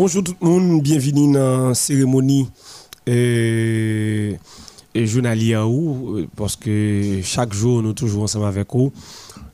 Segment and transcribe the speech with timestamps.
[0.00, 2.48] bonjour tout le monde, bienvenue dans la cérémonie
[3.06, 4.34] euh,
[4.94, 5.68] journalière
[6.36, 8.94] parce que chaque jour nous toujours ensemble avec vous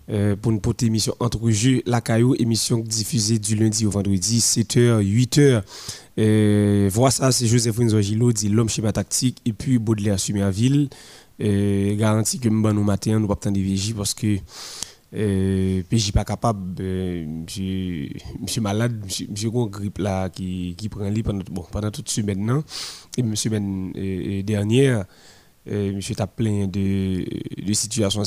[0.08, 4.38] euh, pour une petite émission entre jeux la caillou émission diffusée du lundi au vendredi
[4.38, 5.62] 7h 8h
[6.20, 10.88] euh, ça c'est Joseph Gilo dit l'homme schéma tactique et puis Baudelaire Sumerville.
[11.38, 14.38] Euh, garantie que nous matin nous pas de parce que
[15.14, 18.08] euh, puis je pas capable euh, je
[18.46, 22.44] suis malade j'ai une grippe là qui qui prend lit pendant bon pendant toute semaine
[22.44, 22.64] non?
[23.16, 23.92] Et une semaine
[24.42, 25.04] dernière
[25.64, 28.22] monsieur t'a plein de de situations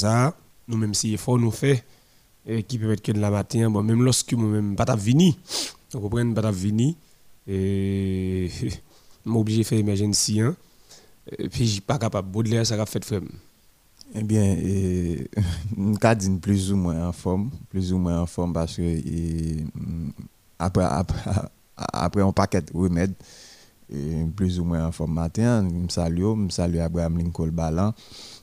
[0.69, 1.83] nous même si faut nous fait
[2.69, 5.37] qui peut être que de la matin bon même lorsque moi même pas vini
[5.91, 6.95] vous comprenez pas vini
[7.45, 8.49] et
[9.25, 10.55] m'obligé faire emergency hein.
[11.51, 13.21] Puis j'ai pas capable Baudelaire ça a fait frère
[14.15, 18.99] eh bien, je plus ou moins en forme, plus ou moins en forme parce que
[20.57, 21.31] après, après,
[21.77, 23.13] après un paquet de remèdes,
[24.35, 27.93] plus ou moins en forme matin, je salue, je salue Abraham Lincoln Balan,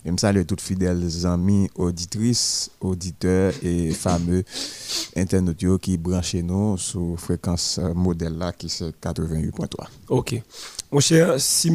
[0.04, 4.44] je salue toutes fidèles amis, auditrices, auditeurs et fameux
[5.16, 9.86] internautes qui branchent nous sur fréquence modèle là qui c'est 88.3.
[10.08, 10.42] Ok.
[10.90, 11.70] Mon cher, si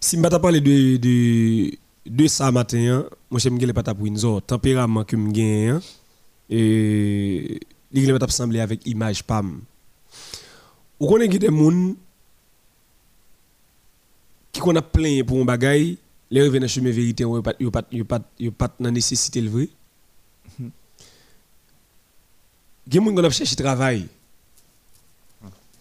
[0.00, 5.04] si je parler de, de, de ça matin, moi je me pas pour zone tempérament
[5.04, 5.80] que je gagne
[6.48, 7.60] et
[7.92, 9.60] il pas semblé avec image pam.
[10.98, 11.94] Ou connaît des gens
[14.52, 15.96] qui qu'on a plein pour un bagay,
[16.30, 18.20] les revenus chemin vérité, ils pas pas pas
[18.56, 19.68] pas dans nécessité le vrai.
[22.90, 24.08] Gen moun cherché travail.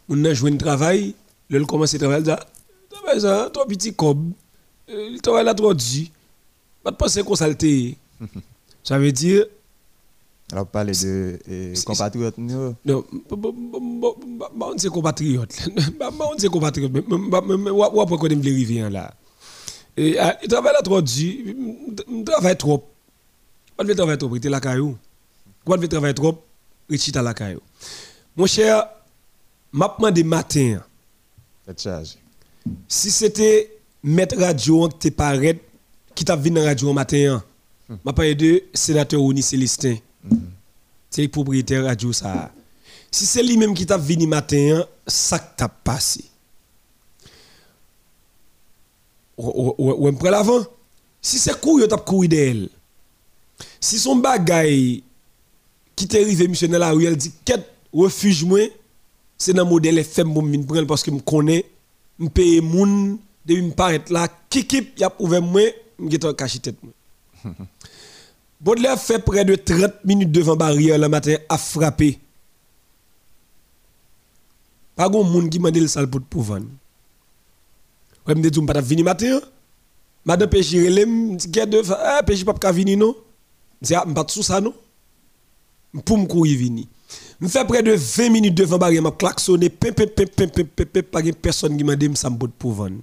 [0.08, 1.16] On a joué un travail,
[1.50, 2.36] le commence à travailler
[3.18, 4.32] ça, toi petit cob.
[4.88, 6.12] Il travaille là trop dit.
[6.84, 7.64] Pas de penser qu'on salte.
[8.84, 9.46] Ça veut dire
[10.52, 15.70] alors, parler de compatriotes Non, on c'est compatriotes.
[16.02, 16.92] On c'est compatriotes.
[17.08, 19.14] Ou après, quand me rivière là.
[19.96, 20.16] Il
[20.48, 21.56] travaille là trop dit.
[22.10, 22.83] Il travaille trop.
[23.78, 24.98] Pas de travailler trop, il la caillou.
[25.64, 26.44] Quoi de travailler trop,
[26.89, 27.62] il à la caillou.
[28.36, 28.89] Mon cher,
[29.72, 30.80] m'a demandé matin.
[31.66, 32.17] Faites charge.
[32.87, 35.59] Si c'était mettre radio qui paraît
[36.15, 37.43] qui t'a vu dans radio matin,
[37.89, 38.14] je hmm.
[38.14, 39.95] parle de sénateur Oni Célestin.
[40.23, 40.37] Hmm.
[41.09, 42.52] C'est le propriétaire radio ça.
[43.11, 46.23] Si c'est lui-même qui t'a venu matin, ça t'a passé.
[49.37, 50.65] Ou on prend l'avant.
[51.21, 52.70] Si c'est couille, t'a couru d'elle.
[53.80, 55.02] Si son bagay
[55.95, 58.59] qui t'est arrivé monsieur dans la rue, elle dit quête refuge moi,
[59.37, 61.65] c'est dans modèle FM pour me prendre parce que me connais
[62.28, 65.62] paye moun de me paraître là kikip y a ouvert moi
[65.98, 66.94] me caché tête moi
[68.60, 72.20] Baudelaire fait près de 30 minutes devant barrière le matin à frapper.
[74.98, 76.66] Pas grand monde qui m'a dit le sale pour pour vendre.
[78.28, 79.40] Ouais me dit pas venir matin
[80.26, 83.16] madame péchi relem dit de ah péchi pas venir non?
[83.82, 84.74] C'est pas sous ça non?
[86.05, 86.86] Pour me courir venir
[87.42, 90.64] je fais près de 20 minutes devant barrière, je klaxonné, pim, pim, pim, pim, pim,
[90.66, 92.98] pim, pim, pas personne qui m'a dit que ça pour vendre.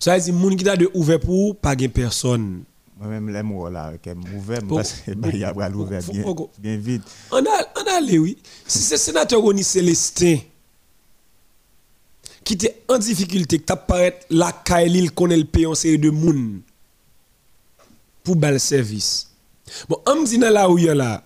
[0.00, 2.64] Ça veut dire, moun qui a de ouvert pour, pas personne.
[2.98, 6.24] Moi-même, l'aime là, qui est ouvert, parce que il y a ouvert bien,
[6.58, 7.02] bien vite.
[7.30, 8.38] On a, allé, oui.
[8.66, 10.38] Si c'est sénateur Rony Célestin,
[12.42, 16.10] qui était en difficulté, qui apparaît la caille, il connaît le pays en série de
[16.10, 16.62] moun
[18.24, 19.31] pour bel service.
[19.88, 21.22] Bon, on dit là où il y a là,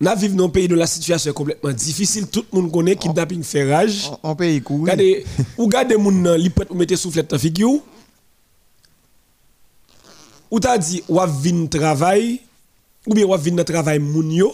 [0.00, 2.26] nous vivons dans un pays de la situation est complètement difficile.
[2.26, 4.10] Tout le monde connaît kidnapping fait rage.
[4.22, 4.82] On pays cool.
[4.82, 5.24] Regardez,
[5.58, 7.80] ou regardez moun li peut mettre soufflette dans figure.
[10.50, 12.40] Ou t'a dit ou a vinn travail
[13.06, 14.52] ou bien ou a vinn dans travail moun yo.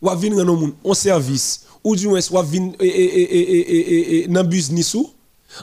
[0.00, 2.72] Ou a vinn dans moun en service ou du moins ou a vinn
[4.28, 5.10] dans business ou.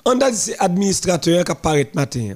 [0.06, 2.36] On a dit c'est administrateur qui apparaît matin.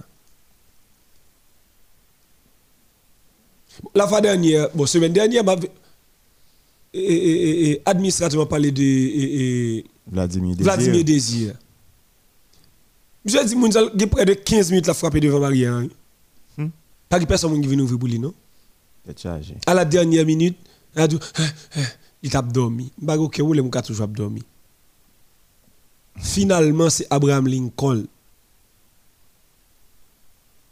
[3.96, 5.56] La fois dernière, bon, semaine dernière, m'a
[7.86, 10.64] administrativement parlé de Vladimir Désir.
[10.74, 11.54] Vladimir Désir.
[13.26, 15.74] Je dis, il y a près de 15 minutes la frapper devant Maria.
[15.74, 15.88] Hein.
[16.58, 16.70] Hmm?
[17.08, 18.34] Pas de personne qui vient ouvrir pour lui, non?
[19.66, 20.58] À la dernière minute,
[20.96, 21.44] il a dit, eh,
[21.78, 21.84] eh,
[22.24, 22.92] il t'a dormi.
[23.00, 24.44] Je ne sais pas toujours dormi?
[26.18, 28.06] Finalement, c'est Abraham Lincoln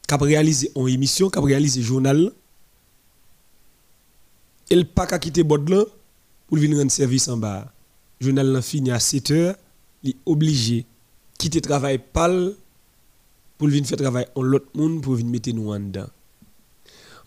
[0.07, 2.31] qui a réalisé une émission, qui a réalisé un journal
[4.69, 5.57] elle pas qu'à quitter pour
[6.57, 7.71] venir rendre service en bas.
[8.19, 9.55] Le journal n'a fini à 7 heures,
[10.03, 10.85] il est obligé
[11.37, 12.53] quitter travail pâle
[13.57, 16.07] pour venir faire travail en l'autre monde pour venir mettre nous en dedans.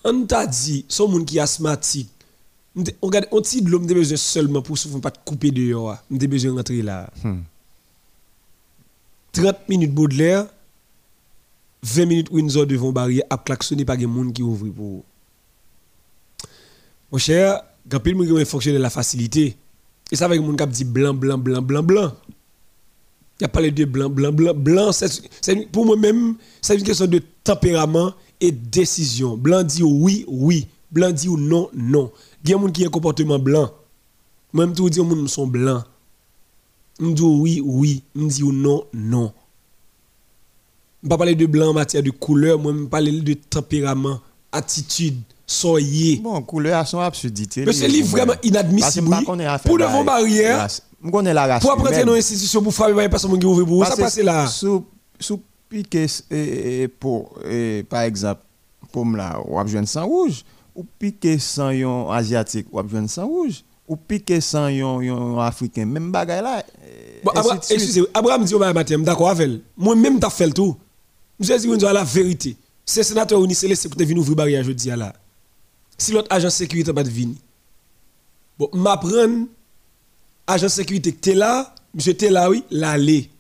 [0.05, 2.11] on t'a dit, son monde qui est asthmatique,
[2.77, 5.99] on regarde, on tire de l'homme de besoin seulement pour souffrir, pas te couper dehors.
[6.11, 7.11] On a besoin de rentrer là.
[7.23, 7.41] Hmm.
[9.33, 10.47] 30 minutes Baudelaire,
[11.83, 15.05] 20 minutes Windsor devant barrière, à klaxonner par des monde qui ouvre pour.
[17.13, 17.61] Mon cher,
[17.91, 19.57] quand pile qui fonctionne la facilité.
[20.11, 22.13] Et ça avec monde qui dit blanc, blanc, blanc, blanc, blanc.
[23.39, 24.93] Il n'y a pas les deux blanc, blanc, blanc, blanc.
[24.93, 29.37] c'est- pour moi-même, c'est une question de tempérament et décision.
[29.37, 30.67] Blanc dit oui, oui.
[30.91, 32.11] Blanc dit non, non.
[32.45, 33.71] Il y a des gens qui ont un comportement blanc.
[34.53, 35.85] Moi-même, tout dire, gens sont blancs.
[37.01, 38.03] Je dis oui, oui.
[38.15, 39.33] Je dis non, non.
[41.03, 44.21] Je ne pas parler de blanc en matière de couleur, moi, je parler de tempérament,
[44.53, 45.17] attitude,
[45.53, 46.17] soyez.
[46.17, 47.65] Bon, couleur à son absurdité.
[47.65, 49.09] Mais c'est vraiment inadmissible.
[49.25, 50.69] Pour devant barrière,
[51.01, 51.21] pour
[51.73, 52.07] apprendre humaine.
[52.07, 53.87] dans l'institution, pour a personne qui ouvre pour.
[53.87, 54.47] Ça passe là.
[54.47, 54.85] Sous,
[55.69, 58.43] piqué, eh, eh, pour, eh, par exemple,
[58.91, 60.45] pour là, ou a besoin de sang rouge,
[60.75, 65.01] ou piqué sang yon asiatique, ou a besoin de sang rouge, ou piqué sang yon,
[65.01, 66.63] yon africain, même bagay là.
[67.25, 67.31] Bon,
[67.71, 68.55] excusez, Abraham dit,
[68.99, 69.61] d'accord avec elle.
[69.77, 70.77] Moi-même, t'as fait tout.
[71.39, 72.57] Monsieur dit, on la vérité?
[72.85, 75.13] C'est sénateur Oni, c'est laissé pour venir ouvrir barrière, je dis à là.
[76.03, 77.37] Si l'autre agent de sécurité pas venir.
[78.59, 79.47] Bon, m'apprendre,
[80.49, 83.31] agent de sécurité que t'es là, monsieur t'es là, oui, l'aller.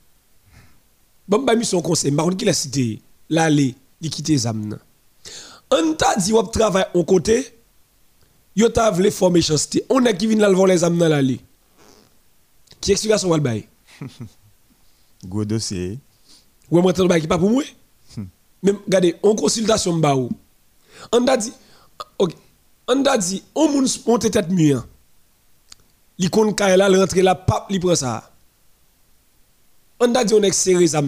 [1.27, 4.79] Bon, bah, mis son conseil, contre, qui l'a cité, l'aller, il quitte les âmes.
[5.73, 7.53] On t'a dit, on travaille en côté,
[8.55, 9.85] yo t'a voulu former méchanceté.
[9.91, 11.41] On a qui vient là le voler les dans l'aller.
[12.81, 13.67] Qui explication va le bail?
[15.27, 15.99] Gros dossier.
[16.71, 17.65] Ou moi t'en qui pas pour moi.
[18.63, 20.31] Même regardez, en consultation ou.
[21.11, 21.53] On a dit
[22.21, 22.37] OK.
[22.95, 24.83] On a dit on moun monte tête mieux.
[26.19, 28.31] Li kon kay là, rentre là, pap li prend ça.
[30.01, 31.01] On a dit on est serré ça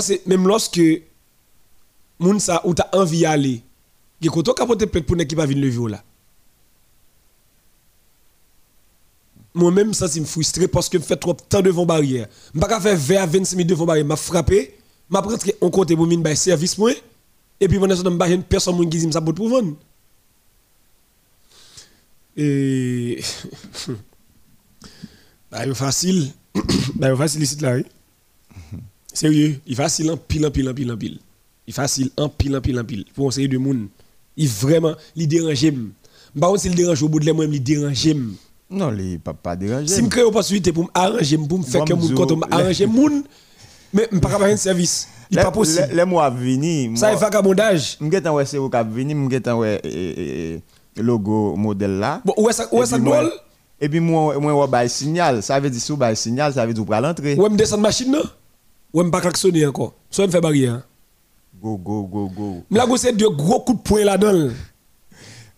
[0.00, 0.80] c'est même lorsque
[2.18, 3.62] moun ça ou t'as envie d'y aller.
[4.20, 6.02] Qui koto capote peut pour qui pas venir lever là.
[9.54, 12.26] moi-même, ça, c'est me frustré parce que je fais trop de temps devant barrière.
[12.52, 14.06] Je ne peux pas faire 20 à 25 minutes devant barrière.
[14.10, 14.76] Je frappé,
[15.10, 16.76] je rentré en côté pour me service.
[16.76, 16.92] Moi,
[17.60, 18.16] et puis, pendant ce temps,
[18.48, 19.74] personne qui dit que ça pour vendre.
[22.36, 23.20] Et.
[25.50, 26.30] bah, c'est facile.
[26.96, 27.76] bah, c'est facile ici, là.
[27.76, 27.84] oui.
[29.12, 31.18] Sérieux, il est facile en pile, en pile, en pile, en pile.
[31.66, 33.04] Il est facile en pile, en pile, en pile.
[33.14, 33.86] Pour conseiller de monde.
[34.36, 35.64] Il vraiment, il dérange.
[36.38, 38.08] Par contre, s'il dérange au bout de l'air, il dérange.
[38.68, 39.86] Non, il pas pas déranger.
[39.86, 42.86] Si je crée une opportunité pour m'arranger, pour me faire que mon compte m'arranger,
[43.92, 45.08] mais je ne peux pas faire un service.
[45.34, 45.88] Il n'est pas possible.
[45.92, 46.96] Les mois venir.
[46.96, 47.96] Ça, il vagabondage.
[48.00, 50.62] Je vais ouais c'est au cap venir, je vais ouais
[50.96, 52.20] logo modèle là.
[52.24, 53.32] Bon, où est ça, où est ça Et puis, moi- drôle?
[53.80, 56.72] Et puis moi moi ouais bail signal, ça veut dire sous bail signal, ça veut
[56.72, 57.34] dire pour l'entrée.
[57.34, 58.22] Où est-ce descendre machine, non?
[58.92, 59.94] Où est-ce pas klaxonner encore?
[60.08, 60.82] Soit je me fait barrière.
[61.60, 62.62] Go go go go.
[62.70, 64.52] Mais là, c'est deux gros coups de poing là-dedans.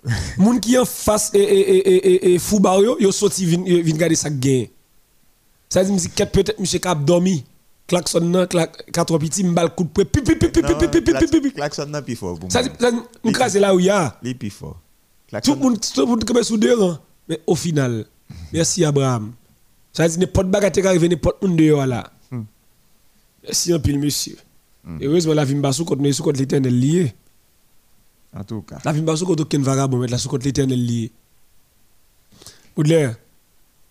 [0.38, 3.96] Moun qui en face et, et, et, et, et, fou barrio, yo sorti vin, vin
[3.96, 4.66] garder ça gain.
[5.68, 7.44] Ça veut dire que peut-être monsieur cap dormi.
[7.86, 10.04] Klaxon nan, quatre petits m'bal coup de poing.
[10.04, 11.52] Pi, pi, pi, pi, pi, pi, pi, pi, pi, pi, pi.
[11.52, 12.68] Klaxon nan plus fort pour Ça moi.
[12.68, 14.18] dit, ça dit, m'crase là où il y a.
[14.50, 14.80] Fort.
[15.42, 16.98] Tout le monde, tout le monde comme sous deux rangs.
[17.28, 18.06] Mais au final,
[18.52, 19.32] merci Abraham.
[19.92, 22.12] Ça veut dire n'importe bagarre qui arrive, n'importe monde dehors là.
[22.30, 22.42] Hmm.
[23.42, 24.36] Merci un pile, monsieur.
[25.00, 27.12] Et heureusement, la vie m'a sous contre sous contre l'éternel lié.
[28.32, 28.78] En tout cas.
[28.84, 31.10] La vie m'a sous contre aucun vagabond, mais la sous contre l'éternel lié.
[32.76, 33.16] Baudelaire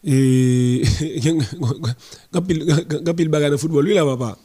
[0.08, 0.84] et
[2.32, 4.38] quand il y a un football, lui là, papa.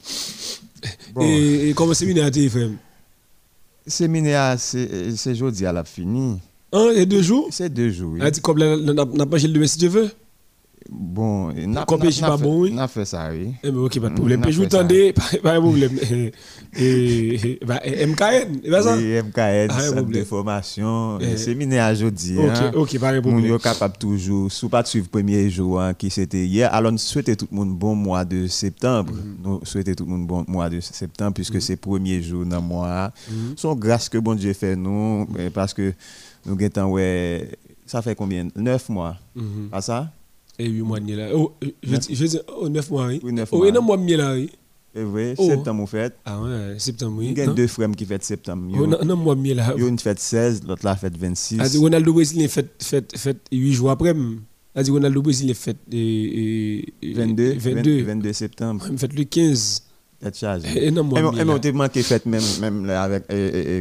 [1.21, 2.69] Et comment c'est miné à tes frères
[3.85, 6.39] C'est miné à ces jours d'y à la fini.
[6.73, 7.47] Hein, un et deux jours?
[7.51, 8.15] C'est deux jours.
[8.17, 10.09] Il a ah, dit comme la page de Messie, tu veux
[10.89, 11.97] Bon, n'a pas
[12.37, 12.73] fait- bon, oui.
[12.73, 13.53] n'a fait ça oui.
[13.63, 14.45] Eh ben, ok, pas de Mm, problème.
[14.49, 15.91] je vous tendais, pas de problème.
[16.11, 16.31] Et,
[16.83, 18.95] et, et, bah, MKN, c'est pas ça?
[18.97, 21.37] Oui, MKN, Ah, centre de formation, Eh.
[21.37, 21.93] séminaire.
[22.01, 22.71] Ok, hein.
[22.75, 23.45] ok, pas de problème.
[23.45, 26.73] yo capable toujours, sous pas de suivre premier jour hein, qui c'était hier.
[26.73, 29.13] Alors nous souhaitons tout le monde bon mois de septembre.
[29.13, 29.43] Mm-hmm.
[29.45, 32.61] Nous souhaitons tout le monde bon mois de septembre puisque c'est premier jour dans le
[32.61, 33.11] mois.
[33.55, 35.93] Son grâce que bon Dieu fait nous eh, parce que
[36.45, 36.57] nous
[36.89, 37.49] ouais
[37.85, 38.47] ça fait combien?
[38.55, 39.17] Neuf mois.
[39.69, 40.11] Pas ça?
[40.59, 41.29] Et 8 mois de là.
[41.33, 41.53] Oh,
[41.83, 41.99] je Neuf.
[42.07, 43.19] dis, je dis, oh, 9 mois, oui.
[43.23, 43.67] Oui, neuf Oh, mois.
[43.67, 44.49] et non, mois de là, oui.
[44.93, 45.47] C'est vrai, Oh.
[45.47, 46.13] septembre on fait.
[46.25, 47.29] Ah ouais, septembre, oui.
[47.31, 48.69] Il y a deux frères qui fêtent septembre.
[48.77, 49.73] Oh, non, non, mois de miel là.
[49.77, 51.59] Une fête 16, l'autre là fête 26.
[51.61, 54.13] A dit Ronaldo Brésilien fait, fait, fait 8 jours après.
[54.75, 58.03] A dit Ronaldo Brésilien fait et, et, et- 22, 22.
[58.03, 58.85] 22 septembre.
[58.91, 59.83] Il fait le 15.
[60.75, 63.23] Et non, moi, Et moi, moi, t'es manqué fait même, même là avec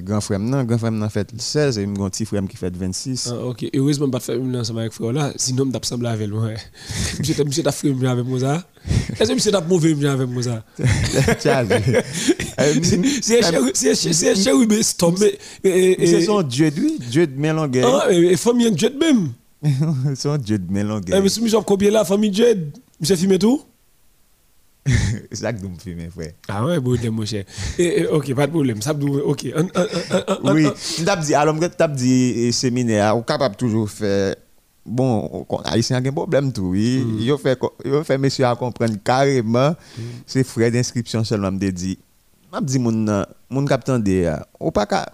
[0.04, 3.32] grand frère, non, grand frère, n'a fait 16, et mon petit frère qui fait 26.
[3.32, 6.28] Ah, ok, heureusement, je ne faire une ensemble avec frère là, sinon je t'ai avec
[6.28, 6.37] lui.
[6.38, 6.56] ouais.
[7.18, 8.64] Monsieur monsieur t'a fait mieux avec moi ça?
[9.18, 10.64] Est-ce que monsieur t'a mauvais avec moi ça?
[13.23, 15.18] C'est un chéri- c'est un c'est un mais stop.
[15.20, 17.82] mais- mais- C'est son dieu de lui, dieu de Mélanguet.
[17.85, 19.30] Ah, et- famille Jet même.
[20.16, 21.12] Son dieu de Mélanguet.
[21.16, 22.59] Eh, Monsieur Monsieur combien là, famille Jet
[23.00, 23.61] Monsieur filmé tout?
[23.62, 23.70] C'est
[25.32, 26.32] ça que nous me filmons, frère.
[26.49, 27.44] Ah ouais, bon, mon cher.
[28.12, 28.80] Ok, pas de problème.
[28.82, 29.46] Ça, ok.
[30.44, 30.66] Oui,
[31.04, 34.34] t'as dit, alors, t'as dit, eh, séminaire, on est capable toujours faire.
[34.84, 37.04] Bon, on- Haïtien a un problème tout, oui.
[37.04, 37.18] Mm.
[37.20, 39.76] Il fait, co- il fait monsieur à comprendre carrément
[40.26, 41.99] c'est frais d'inscription seulement me dit.
[42.50, 45.12] M'a dit mon capitaine de ou pas ka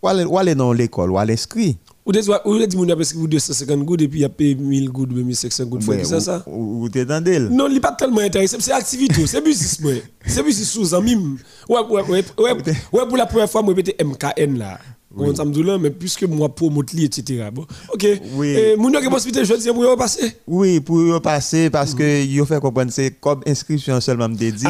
[0.00, 1.76] ou aller dans l'école ou aller inscrit.
[2.08, 4.54] Ou des ou des moun parce que vous 250 gouttes et puis il a payé
[4.54, 5.82] 1000 gouttes, 1500 gouttes.
[5.82, 7.22] C'est ça ça Ou t'es dans.
[7.50, 8.56] Non, il n'est pas tellement intéressé.
[8.60, 9.92] C'est activité, c'est business, moi.
[10.24, 11.36] C'est business sous un mime.
[11.68, 14.78] Ouais, ouais, ouais, ouais, pour la première fois, moi, j'ai MKN là.
[15.10, 17.48] Bon, dit là, mais puisque moi, promote li, etc.
[17.52, 18.06] Bon, ok.
[18.36, 18.48] Oui.
[18.48, 20.32] Et moun yo possibilité, je dis, pour passer.
[20.46, 24.64] Oui, pour passer parce que il fait comprendre c'est comme inscription seulement me dit.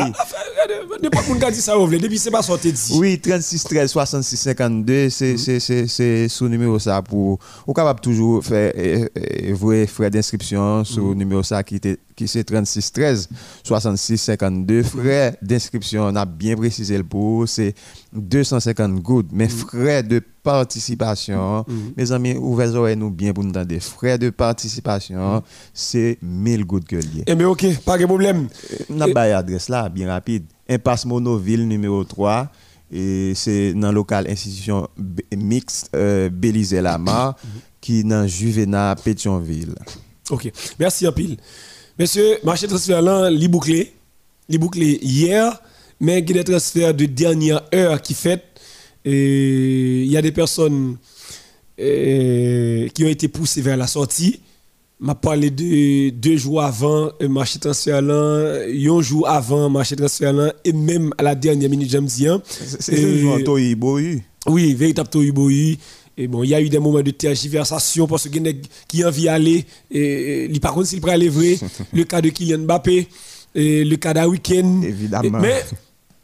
[1.11, 1.75] Pas qui dit ça.
[1.77, 2.93] Depuis, c'est pas sorti dit.
[2.99, 8.73] Oui, 36 13 66 52, c'est c'est sous numéro ça pour ou capable toujours faire
[8.77, 13.29] euh, euh, vrai frais d'inscription sur numéro ça qui était qui c'est 36 13
[13.63, 17.75] 66 52 frais d'inscription on a bien précisé le pour c'est
[18.13, 19.29] 250 gouttes.
[19.33, 21.65] Mais frais de participation
[21.97, 23.79] mes amis ouvrez oreilles nous bien pour nous entendre.
[23.81, 27.25] Frais de participation c'est 1000 gouttes que lié.
[27.27, 28.49] Eh bien, ok, pas de problème.
[28.91, 30.45] on a bail adresse là, bien rapide.
[30.69, 32.51] Impasse Monoville numéro 3.
[32.91, 34.89] Et c'est dans le local institution
[35.37, 37.37] mixte euh, Belize Lamar
[37.81, 39.75] qui est dans Juvena Pétionville.
[40.31, 41.37] Ok, merci en pile.
[41.99, 43.93] Monsieur, marché transfert là, li bouclé.
[44.49, 45.61] Li bouclé hier,
[46.01, 48.43] mais il y a des transferts de dernière heure qui fait.
[49.05, 50.97] Et il y a des personnes
[51.81, 54.41] euh, qui ont été poussées vers la sortie.
[55.01, 60.33] M'a parlé de deux jours avant le marché transfert là, un jour avant marché transfert
[60.33, 62.41] là, et même à la dernière minute, j'aime dire.
[62.49, 64.23] C'est le joueur Toyi Boyu.
[64.47, 65.79] Oui, véritable Toyi.
[66.21, 68.39] Et bon, il y a eu des moments de tergiversation parce que
[68.89, 69.65] qui a envie d'aller.
[69.91, 71.57] Et, par contre, s'il prend aller vrai,
[71.93, 73.07] le cas de Kylian Mbappé,
[73.55, 74.83] et le cas d'un week-end.
[74.83, 75.39] Évidemment.
[75.39, 75.65] Et- mais,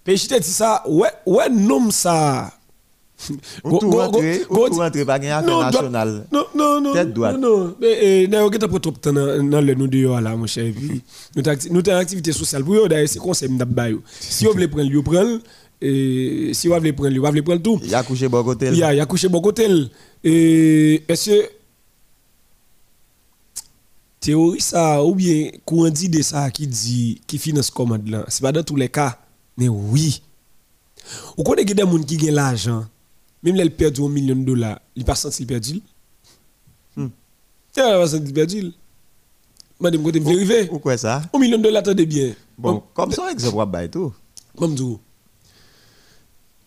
[0.02, 2.52] Péchi t'a dit ça, ouais, ouais, non, ça.
[3.64, 4.54] Ou tout rentrer, ou
[5.04, 6.26] pas gagner affaire Non, doit- nationale.
[6.32, 6.92] Non, non, non.
[7.32, 7.74] Non, non.
[7.80, 10.46] Mais, d'ailleurs, on a pris trop de temps dans dans le nous dehors là, mon
[10.46, 10.64] cher.
[10.66, 11.02] Et puis,
[11.36, 12.64] nous avons acti- nous avons une activité sociale.
[12.64, 14.02] Pour eux, d'ailleurs, c'est conseil m'd'abbayo.
[14.20, 14.44] Si si
[17.60, 17.78] tout.
[25.04, 25.50] Ou bien
[27.38, 27.70] finance
[29.68, 30.22] oui.
[31.36, 31.42] Ou
[33.44, 35.80] même là, ils perdent un million de dollars, ils pas senti perdu.
[36.96, 37.08] Hmm.
[37.76, 38.72] Il pas senti perdu.
[39.80, 40.70] Madame côté vérifier.
[40.70, 41.22] Ou quoi ça?
[41.32, 42.34] Un million de dollars attendez bien.
[42.56, 44.12] Bon, comme ça, exemple, on va tout.
[44.56, 44.98] Comme tout.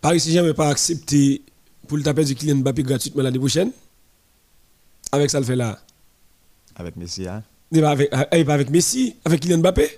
[0.02, 1.42] Paris Saint-Germain pas accepté
[1.88, 3.72] pour le taper du Kylian Mbappé gratuitement l'année prochaine.
[5.12, 5.80] Avec ça le fait là.
[6.76, 7.44] Avec Messi, hein?
[7.72, 9.90] Il pas avec, pas avec Messi, avec Kylian Mbappé.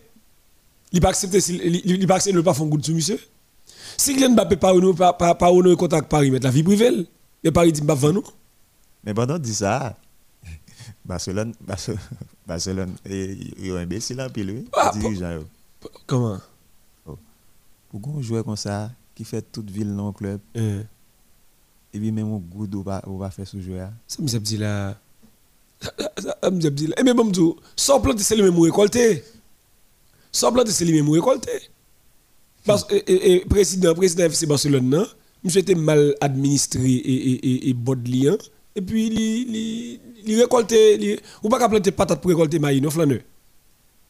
[0.91, 2.93] Il pas accepté s'il- il il- il pas accepté de pas faire un goût de
[2.93, 3.19] monsieur.
[3.99, 7.05] Si Kylian Mbappé pas honoré pas pas honoré contact Paris mettre la vie privée,
[7.43, 8.23] et Paris dit pas vendre nous.
[9.03, 9.97] Mais pendant dit ça,
[11.05, 11.99] Barcelone, Barcelone,
[12.47, 14.63] Barcelone, et- il y a un imbécile en pile.
[14.71, 15.43] Ah, dirigeant.
[16.07, 16.39] Comment?
[17.89, 20.81] Pourquoi on joue comme ça, qui fait toute ville dans le club, euh,
[21.93, 23.89] et puis même au goût on va, on faire ce joueur.
[24.07, 24.95] Ça me dit là.
[25.81, 26.95] Ça me dit là.
[26.97, 27.31] Et même bon
[27.75, 29.25] sans planter c'est le même récolté.
[30.31, 31.51] Sans planter c'est le même récolté.
[32.65, 35.05] Parce que et, président président FC Barcelone non,
[35.43, 37.75] monsieur était mal administré et et et, et
[38.75, 42.89] et puis il il il récolté il- ou pas planter patate pour récolter maïs non
[42.91, 43.19] flaneur?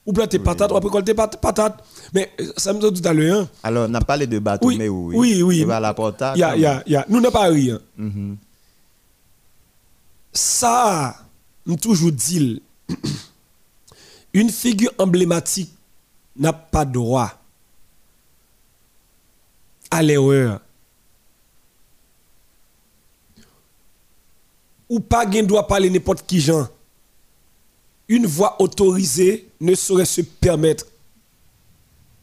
[0.06, 1.84] Ou planter patate ou récolter pat- patate.
[2.14, 3.50] Mais euh, ça me dit tout à l'heure hein.
[3.64, 5.16] Alors, on a parlé de bateau, Oui, mais oui.
[5.16, 5.60] oui, oui.
[5.62, 6.34] Et va la porta.
[6.36, 7.80] Ya ya ya, nous n'a pas rien.
[7.98, 8.38] Mhm.
[10.34, 11.16] ça,
[11.68, 12.62] m toujours dit,
[14.34, 15.72] une figure emblématique
[16.36, 17.39] n'a pas droit
[19.92, 20.62] à l'erreur.
[24.90, 26.68] Ou pas gen doit parler n'importe qui gens.
[28.08, 30.86] Une voix autorisée ne saurait se permettre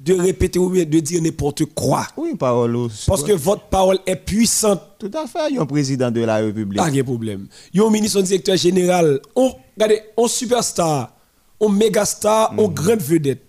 [0.00, 2.06] de répéter ou bien de dire n'importe quoi.
[2.16, 2.88] Oui, parole.
[3.06, 4.80] Parce que votre parole est puissante.
[4.98, 6.78] Tout à fait, il y a un président de la République.
[6.78, 7.46] Pas de problème.
[7.72, 11.12] Il y a un ministre, un directeur général, on, regardez, on superstar,
[11.60, 13.42] on méga star, on grande vedette.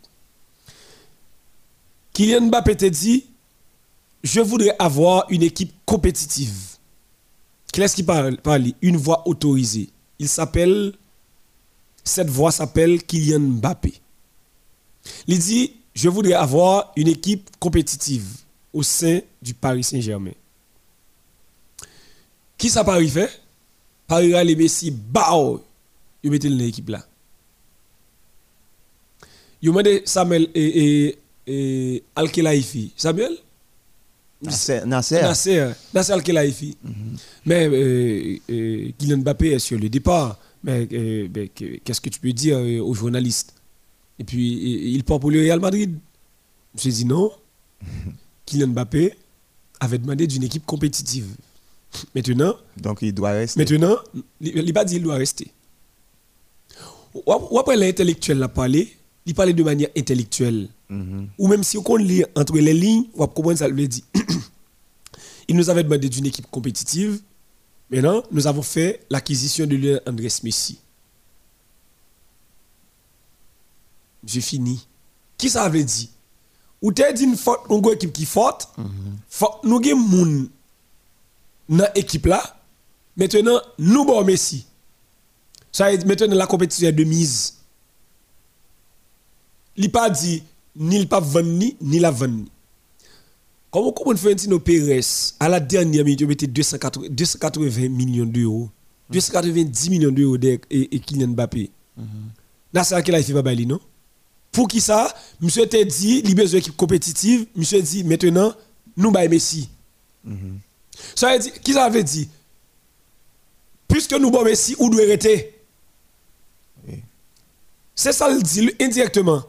[2.14, 3.26] Kylian Mbappé te dit
[4.24, 6.78] Je voudrais avoir une équipe compétitive.
[7.72, 8.38] Qui est-ce qui parle,
[8.82, 9.90] Une voix autorisée.
[10.20, 10.94] Il s'appelle.
[12.04, 13.94] Cette voix s'appelle Kylian Mbappé.
[15.28, 18.26] Il dit Je voudrais avoir une équipe compétitive
[18.74, 20.32] au sein du Paris Saint-Germain.
[22.58, 23.30] Qui ça Paris fait?
[24.08, 25.64] Paris a les Messi, bao
[26.24, 27.06] Il mettait dans l'équipe là.
[29.62, 32.94] Il m'a dit Samuel et, et, et Al-Khelaifi.
[32.96, 33.38] Samuel?
[34.42, 34.82] Nasser.
[34.86, 36.78] Nasser, Nasser, Nasser Al-Khelaifi.
[37.46, 40.38] Mais euh, euh, Kylian Mbappé est sur le départ.
[40.64, 43.54] Mais euh, ben, que- qu'est-ce que tu peux dire aux journalistes
[44.20, 45.98] Et puis, il il part pour le Real Madrid.
[46.76, 47.32] Suis dit non.
[48.46, 49.14] Kylian Mbappé
[49.80, 51.26] avait demandé d'une équipe compétitive.
[52.14, 53.60] Maintenant, Donc il doit rester.
[53.60, 53.96] Maintenant,
[54.42, 55.48] il n'a pas dit qu'il doit rester.
[57.16, 60.70] Ou après l'intellectuel l'a parlé, il parlait de manière intellectuelle.
[60.90, 61.30] Mhm.
[61.38, 64.04] Ou même si on lit entre les lignes, on va comprendre ça veut dire.
[65.48, 67.22] il nous avait demandé d'une équipe compétitive.
[67.90, 70.80] Maintenant, nous avons fait l'acquisition de Lionel Andrés Messi.
[74.26, 74.86] J'ai fini.
[75.38, 76.10] Qui ça veut dire
[76.82, 78.70] Ou t'as dit une forte, une équipe qui est forte,
[79.30, 80.50] faut nous avons moun
[81.70, 82.58] dans l'équipe là.
[83.16, 84.66] Maintenant, nous bon Messi.
[85.72, 87.58] Ça maintenant la compétition est de mise.
[89.76, 90.44] Il pas dit
[90.78, 92.46] ni le pas vendre ni, la vendre.
[93.72, 95.02] Comment comment Florentino Pérez
[95.40, 98.70] à la dernière minute il mettait 280, 280 millions d'euros,
[99.10, 101.70] 290 millions d'euros de- et, et Kylian Mbappé.
[102.74, 103.80] Nasser Al-Khelaifi fait pas non?
[104.52, 105.14] Pour qui ça?
[105.42, 108.54] Monsieur t'a dit il a besoin d'équipe compétitive, monsieur dit maintenant
[108.96, 109.70] nous bail Messi.
[111.16, 112.28] Ça veut dire qui ça veut dire?
[113.88, 115.04] Puisque nous bon Messi, où doit
[116.88, 117.02] Oui.
[117.96, 119.44] C'est ça le dit indirectement.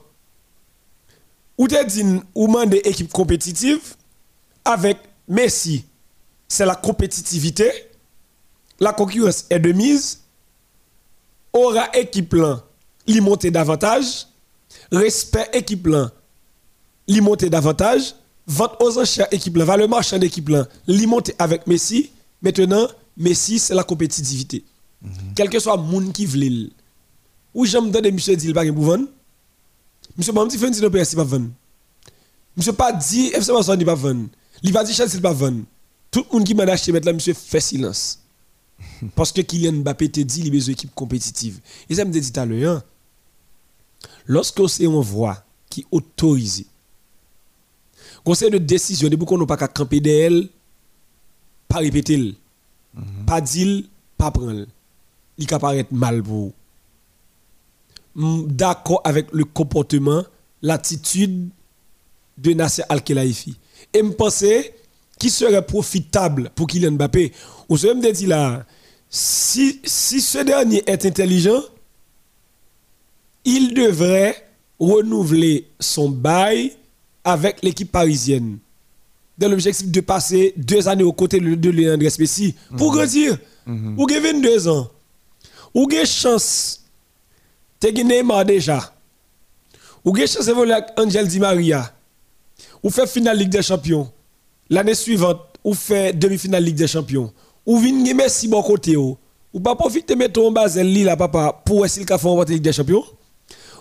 [1.59, 3.81] Ou te dit ou demande équipe compétitive
[4.65, 5.85] avec Messi,
[6.47, 7.71] c'est la compétitivité,
[8.81, 10.21] la concurrence est de mise,
[11.53, 12.65] aura équipe là,
[13.07, 14.29] li monter davantage,
[14.93, 16.12] respect équipe là,
[17.09, 18.15] li monter davantage,
[18.47, 22.11] vente aux enchères équipe là, valeur marchande équipe là, li monter avec Messi,
[22.41, 22.87] maintenant
[23.17, 24.65] Messi c'est la compétitivité.
[25.35, 26.71] Quel que soit le monde qui veut
[27.55, 29.09] ou j'aime donner monsieur dit il
[30.18, 31.48] Monsieur pas dit Florentino Pérez il pas vendre.
[32.57, 34.28] Monsieur pas dit FC Barcelone il pas vendre.
[34.62, 35.62] Il va dire Chelsea il pas vendre.
[36.11, 38.18] Tout le monde qui m'a acheté maintenant monsieur fait silence.
[39.14, 41.61] Parce que Kylian Mbappé te dit il a besoin d'équipe compétitive.
[41.88, 42.78] Et ça me dit tout à l'heure.
[42.78, 42.83] hein,
[44.26, 46.66] Lorsque c'est une voix qui autorise
[48.28, 50.48] conseil de décision, depuis qu'on n'a pas qu'à camper d'elle,
[51.66, 52.35] pas répéter,
[53.26, 53.85] pas dire,
[54.18, 54.66] pas prendre.
[55.38, 56.52] Il peut paraître mal pour vous.
[58.18, 60.24] D'accord avec le comportement,
[60.61, 61.48] l'attitude
[62.37, 63.54] de Nasser Al-Khelaifi.
[63.94, 64.74] Et me penser
[65.18, 67.33] qui serait profitable pour Kylian Mbappé.
[67.68, 68.64] Ou se me dit là,
[69.09, 71.62] si, si ce dernier est intelligent,
[73.44, 74.46] il devrait
[74.78, 76.72] renouveler son bail
[77.24, 78.59] avec l'équipe parisienne.
[79.38, 83.38] Dans l'objectif de passer deux années aux côtés de Leandre Messi pour grandir.
[83.66, 84.88] Ou avez 22 ans.
[85.74, 86.85] Ou avez chance.
[87.81, 88.93] Tu as Neymar déjà.
[90.05, 91.93] Ou avez chance d'évoluer avec Angel Di Maria.
[92.83, 94.11] Ou fait finale Ligue des Champions.
[94.71, 97.33] L'année suivante, ou fait demi-finale Ligue des Champions.
[97.67, 99.17] Ou vin gen Messi bon côté ou.
[99.53, 102.62] Ou pas profiter mettre en base li là papa pour essayer le faire remporter Ligue
[102.62, 103.05] des Champions?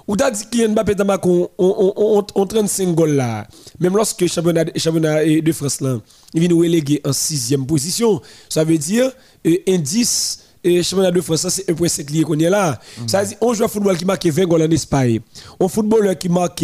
[0.08, 3.46] Ou t'as dit Kylian Mbappé dans ma on, on, on, on 35 goals là.
[3.80, 5.98] Même lorsque le championnat, de France là,
[6.34, 8.22] il vient nous reléguer en sixième position.
[8.48, 9.12] Ça veut dire
[9.44, 12.80] eh, indice et championnat de France, ça c'est 1.5 lié qu'on est là.
[13.08, 15.20] Ça veut dire on joue à football qui marque 20 goals en Espagne.
[15.60, 16.64] Un footballeur qui marque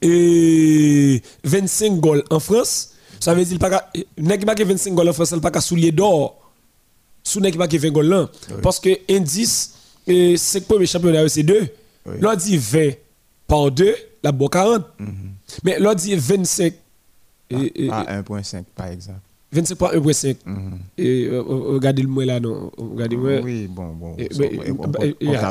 [0.00, 2.90] eh, 25 goals en France.
[3.20, 5.92] Ça veut dire pas nèg qui marque 25 goals en France, il pas qu'à soulier
[5.92, 6.38] d'or.
[7.24, 8.28] Sous qui marque 20 goals là
[8.62, 9.74] parce que indice
[10.06, 11.68] et c'est premier championnat c'est 2.
[12.06, 12.14] Oui.
[12.20, 12.90] L'on dit 20
[13.46, 14.84] par 2, la bon 40.
[15.62, 16.74] Mais l'on dit 25
[17.50, 19.20] et, et- À 1.5 par exemple.
[19.52, 20.36] 25 par 1.5.
[20.46, 20.78] Mhm.
[20.96, 23.32] Et euh, euh, regardez le moi là non, regardez moi.
[23.44, 24.16] Oui, bon, bon.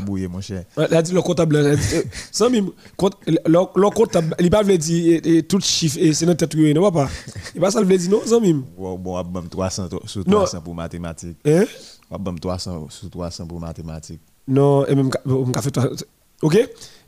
[0.01, 0.63] Bouillé, mon cher.
[0.75, 1.75] A dit le comptable.
[1.75, 2.69] dit, euh, Sans même,
[3.27, 6.73] le le comptable, il pas veut dire eh, eh, tout chiffre et c'est notre tête,
[6.75, 7.09] non pas.
[7.53, 8.63] Il pas ça veut dire non, sans même.
[8.77, 10.37] Bon, bon, on va 300 to- sur Non.
[10.39, 11.37] 300 pour mathématiques.
[11.45, 11.65] Hein?
[12.09, 14.21] On va 300 sur 300 pour mathématiques.
[14.47, 15.91] Non, et même, on fait toi-
[16.41, 16.57] OK?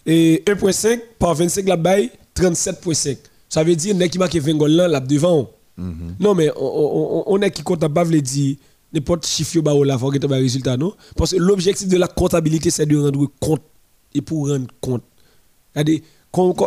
[0.05, 3.17] Et 1.5 par 25 la baille, 37.5.
[3.49, 5.49] Ça veut dire, n'est qui marque 20 goals là, là devant.
[5.77, 8.55] Non, mais on, on, on- est qui comptable, dire
[8.93, 10.93] n'importe chiffre bah là, faut que tu résultat, non?
[11.15, 13.63] Parce que l'objectif de la comptabilité, c'est de rendre compte.
[14.13, 15.01] Et pour rendre compte.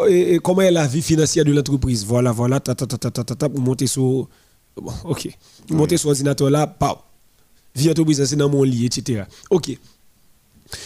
[0.09, 2.05] Et comment est la vie financière de l'entreprise?
[2.05, 4.29] Voilà, voilà, ta, ta, ta, ta, ta, ta, ta, vous montez sur.
[4.77, 5.29] Bon, ok.
[5.69, 6.97] Vous montez sur l'ordinateur là, pam.
[7.77, 9.23] Vie entreprise, c'est dans mon lit, etc.
[9.51, 9.79] Ok.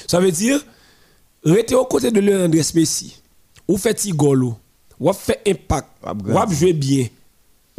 [0.07, 0.61] Ça veut dire,
[1.45, 3.17] restez aux côtés de Leandre Messi.
[3.67, 4.45] Ou faites un goal,
[4.99, 7.07] ou fait impact, ou jouer bien.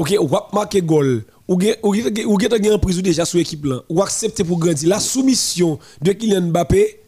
[0.02, 1.24] Ok, ou marquer goal.
[1.48, 3.84] Ou ou en prise déjà sur l'équipe là.
[3.88, 4.90] Ou accepter pour grandir.
[4.90, 7.02] La soumission de Kylian Mbappé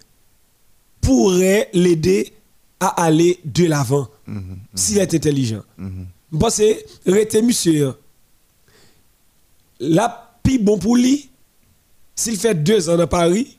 [1.02, 2.32] pourrait l'aider
[2.80, 4.08] à aller de l'avant
[4.76, 5.64] s'il est intelligent.
[6.40, 7.94] Parce que rete monsieur,
[9.80, 11.30] la plus bon pour lui,
[12.16, 13.58] s'il fait deux ans à Paris,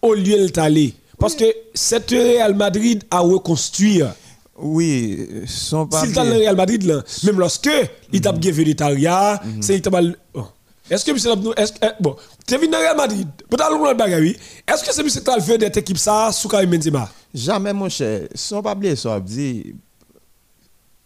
[0.00, 0.92] au lieu de.
[1.18, 4.14] Parce que cette Real Madrid a reconstruire.
[4.60, 6.32] Oui, son S'il t'a le.
[6.32, 7.70] Real Madrid, là, même lorsque
[8.12, 9.90] il t'a bien vénétariat, c'est il t'a
[10.34, 10.44] oh.
[10.90, 12.16] Est-ce que monsieur est-ce que eh, bon,
[12.46, 14.36] tu es venu dans Real Madrid, peut-être le bagage oui.
[14.66, 17.10] Est-ce que c'est monsieur qui a fait d'être équipe ça sous Karim Benzema?
[17.34, 18.22] Jamais, mon cher.
[18.34, 19.74] Son papier, so ap di,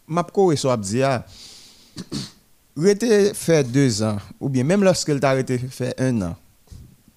[0.07, 1.25] map kore so ap di ya,
[2.77, 6.35] rete fait deux ans, ou bien même lorsque t'a arrêté fait un an,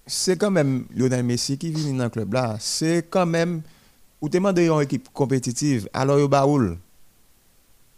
[0.07, 2.57] c'est quand même Lionel Messi qui vient dans le club là.
[2.61, 3.63] C'est quand même,
[4.21, 6.77] ou te mande une équipe compétitive, alors yo baoul.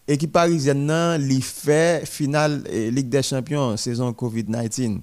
[0.09, 5.01] Équipe parisienne nan, li fait finale eh, Ligue des Champions saison Covid-19.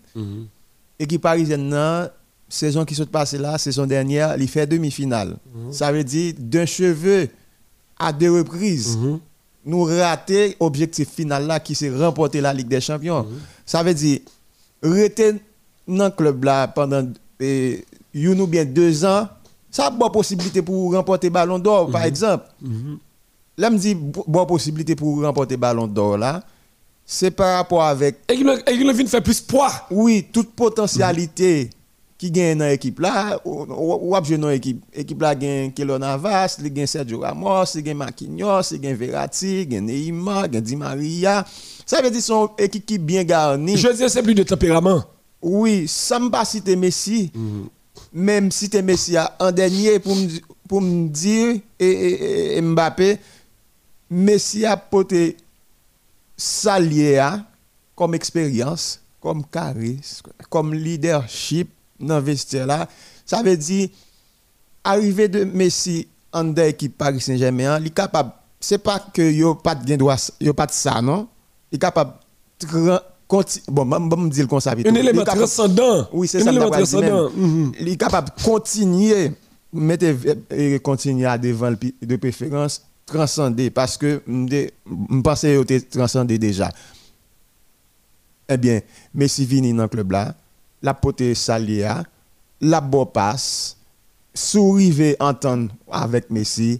[0.97, 2.09] Équipe parisienne nan,
[2.49, 5.37] saison qui s'est passée là, saison dernière, il fait demi-finale.
[5.71, 7.29] Ça veut dire d'un cheveu
[7.99, 8.97] à deux reprises.
[9.63, 13.27] Nous raté objectif final là qui c'est remporter la Ligue des Champions.
[13.65, 14.19] Ça veut dire
[14.81, 15.33] rester
[15.87, 17.07] dans le club là pendant
[17.39, 19.27] eh, bien deux ans,
[19.75, 22.45] ça a bonne possibilité pour remporter Ballon d'Or par exemple.
[23.57, 26.41] Là me dit bonne possibilité pour remporter Ballon d'Or là,
[27.05, 29.71] c'est par rapport avec Et qu'il vient faire plus poids.
[29.91, 31.69] oui, toute potentialité
[32.17, 34.81] qui gagne dans l'équipe là, ou- jouer dans l'équipe.
[34.95, 39.63] L'équipe là gagne Kelo Navas, il gagne Sergio Ramos, il gagne Marquinhos, il gagne Verratti,
[39.63, 41.45] il gagne Neymar, il gagne Di Maria.
[41.85, 43.75] Ça veut dire son équipe qui bien garnie.
[43.75, 45.03] Je veux dire, c'est plus de tempérament.
[45.41, 47.31] Oui, ça me pas citer Messi.
[48.17, 51.85] Même si tu Messi à- en dernier pour me dire et,
[52.57, 53.19] et- Mbappé
[54.09, 55.35] Messi a porté
[56.37, 57.45] à
[57.93, 62.87] comme expérience, comme charisme, comme leadership dans vestiaire là.
[63.25, 63.89] Ça veut dire
[64.83, 69.55] arriver de Messi en dans l'équipe Paris Saint-Germain, il est capable c'est pas que yo
[69.55, 69.83] pas de
[70.53, 71.27] pas de ça non,
[71.69, 72.13] il est capable
[73.29, 73.45] bon,
[73.89, 74.71] je dire comme ça.
[74.71, 76.07] Un élément transcendant.
[76.13, 76.51] oui, c'est Un ça.
[76.51, 76.85] élément dit même.
[76.85, 77.29] transcendant.
[77.35, 77.71] Mhm.
[77.79, 79.31] Il est capable de continuer,
[79.73, 80.05] mettre
[80.51, 86.71] et continuer à devant de préférence, transcender parce que je pense qu'il était transcendé déjà.
[88.47, 88.79] Eh bien,
[89.13, 90.35] Messi vini dans le club là,
[90.81, 92.03] la pote Salia,
[92.61, 93.75] la bo passe,
[94.33, 96.79] sourive entendre avec Messi,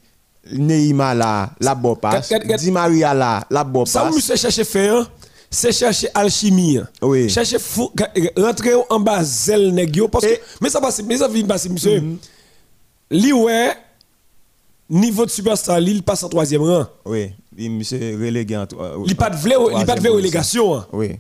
[0.52, 4.16] Neymar là, la bo passe, Di Maria là, la bo Ça, passe.
[4.16, 5.10] monsieur cherche faire,
[5.50, 6.80] c'est chercher alchimie.
[7.02, 7.30] Oui.
[7.30, 7.92] Chercher fou,
[8.38, 11.70] rentrer en bas zèle nèg parce que Et- mais ça passe, mais ça vient passer
[11.70, 12.04] monsieur.
[13.12, 13.72] Li ouais
[14.90, 16.86] niveau de superstar, il passe en troisième rang.
[17.06, 20.76] Oui, il monsieur relégué en euh, Il pas de vrai, il pas de vrai relégation.
[20.76, 20.88] hein.
[20.94, 21.12] Oui.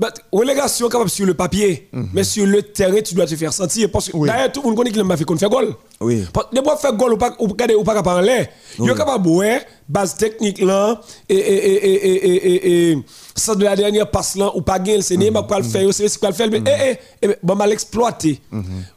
[0.00, 3.90] But, relégation capable sur le papier, mais sur le terrain, tu dois te faire sentir.
[3.90, 4.28] Parce que Oui.
[4.28, 5.74] d'ailleurs, tout le monde connaît qu'il m'a fait qu'on fait goal.
[6.00, 6.24] Oui.
[6.32, 8.48] Parce que de faire goal ou pas, ou pas, ou pas en l'air.
[8.78, 12.98] Il est capable ouais, base technique là, et, et, et, et, et, et, et,
[13.36, 16.20] ça de la dernière passe là, ou pas gagner, c'est qui va le faire, c'est
[16.22, 18.40] va le faire, mais eh, eh, eh, bon mal exploiter.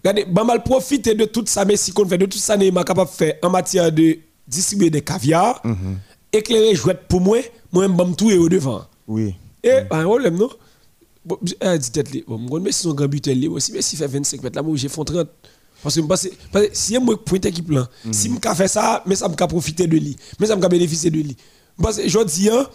[0.03, 3.09] Regardez, bon mal profiter de tout ça Messi qu'on fait, de tout ça Neymar capable
[3.09, 5.61] de faire en matière de distribuer des caviar,
[6.31, 7.39] éclairer jouet pour moi,
[7.73, 8.83] moi même bon tout et au devant.
[9.05, 9.35] Oui.
[9.63, 10.49] Et un problème, non?
[11.25, 12.23] Bon, elle dit tête, li.
[12.27, 14.61] bon, moi, mais si son grand buteur, li, aussi, mais s'il fait 25 mètres là,
[14.61, 15.27] moi, j'ai fait 30.
[15.81, 19.27] Parce que, parce que si moi, une équipe là, si je fais ça, mais ça
[19.29, 21.35] me profiter de lui, mais ça me bénéficier de lui.
[21.81, 22.65] Parce que je dis, hein,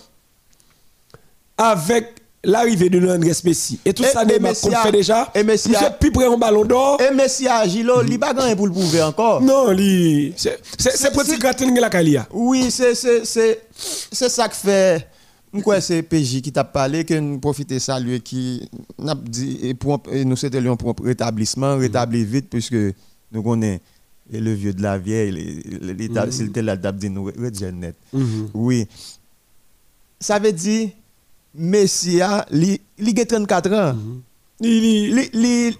[1.57, 5.43] avec l'arrivée de Andrés Messi et tout Et- ça, Neymar qu'on a- fait déjà, et
[5.43, 7.01] Messi a- plus près un ballon d'or.
[7.01, 9.41] Et Messi a Gilo, il pas gagné pour le prouver encore.
[9.41, 12.27] Non, lui, c'est c'est- petit gratin de la Kalia.
[12.33, 13.63] Oui, c'est c'est c'est
[14.13, 15.09] c'est ça que fait
[15.63, 18.69] Quoi c'est PJ qui t'a parlé que nous profiter saluer qui
[18.99, 22.77] n'a dit et pour et nous c'était un propre rétablissement, rétablir vite puisque
[23.33, 23.81] nous connaissons
[24.31, 25.63] et le vieux de la vieille,
[26.31, 27.31] s'il était là dit nous
[27.73, 27.97] net.
[28.53, 28.87] Oui.
[30.21, 30.91] Ça veut dire
[31.55, 33.97] Messi a li li a 34 ans.
[34.61, 35.77] Il- il- li,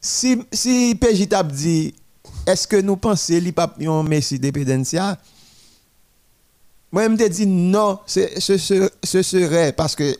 [0.00, 0.36] si,
[0.96, 1.94] PJ t'a dit,
[2.46, 5.16] est-ce que nous pensons qu'il pas un Messi dépendancia?
[6.92, 8.26] Moi, je me dit non, ce,
[9.22, 10.12] serait parce que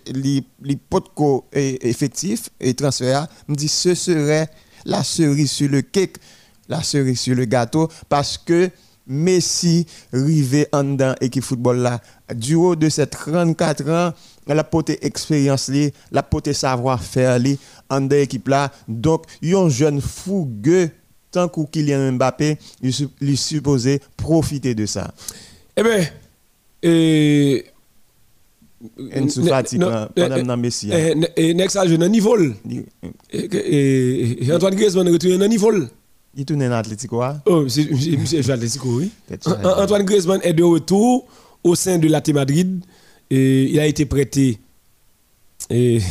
[0.89, 4.49] potco est effectif et transfert, me dit ce serait
[4.85, 6.17] la cerise sur le cake,
[6.69, 8.71] la cerise sur le gâteau parce que
[9.07, 12.01] Messi rivé en équipe football là.
[12.33, 14.13] Du haut de ses 34 ans,
[14.47, 15.71] la poté expérience
[16.13, 17.41] la poté savoir-faire
[17.89, 18.71] en équipe là.
[18.87, 20.91] Donc, un jeune fougueux
[21.33, 25.13] tant que Kylian Mbappé, il, il supposé profiter de ça.
[25.77, 26.07] Eh bien,
[26.83, 27.65] et
[29.15, 30.91] Ensu Fati pendant dans Messi.
[30.93, 31.21] hein.
[31.37, 32.37] et next jeune niveau.
[32.69, 32.85] Il
[33.33, 35.71] Et Antoine Griezmann retourne dans niveau.
[36.37, 37.23] il tourne dans l'Atlético.
[37.23, 37.41] hein?
[37.47, 39.11] Oh, monsieur joue Atlético, oui.
[39.47, 41.27] Antoine Griezmann est de retour
[41.63, 42.81] au sein de l'AT Madrid
[43.31, 44.59] et il a été prêté.
[45.69, 46.01] Et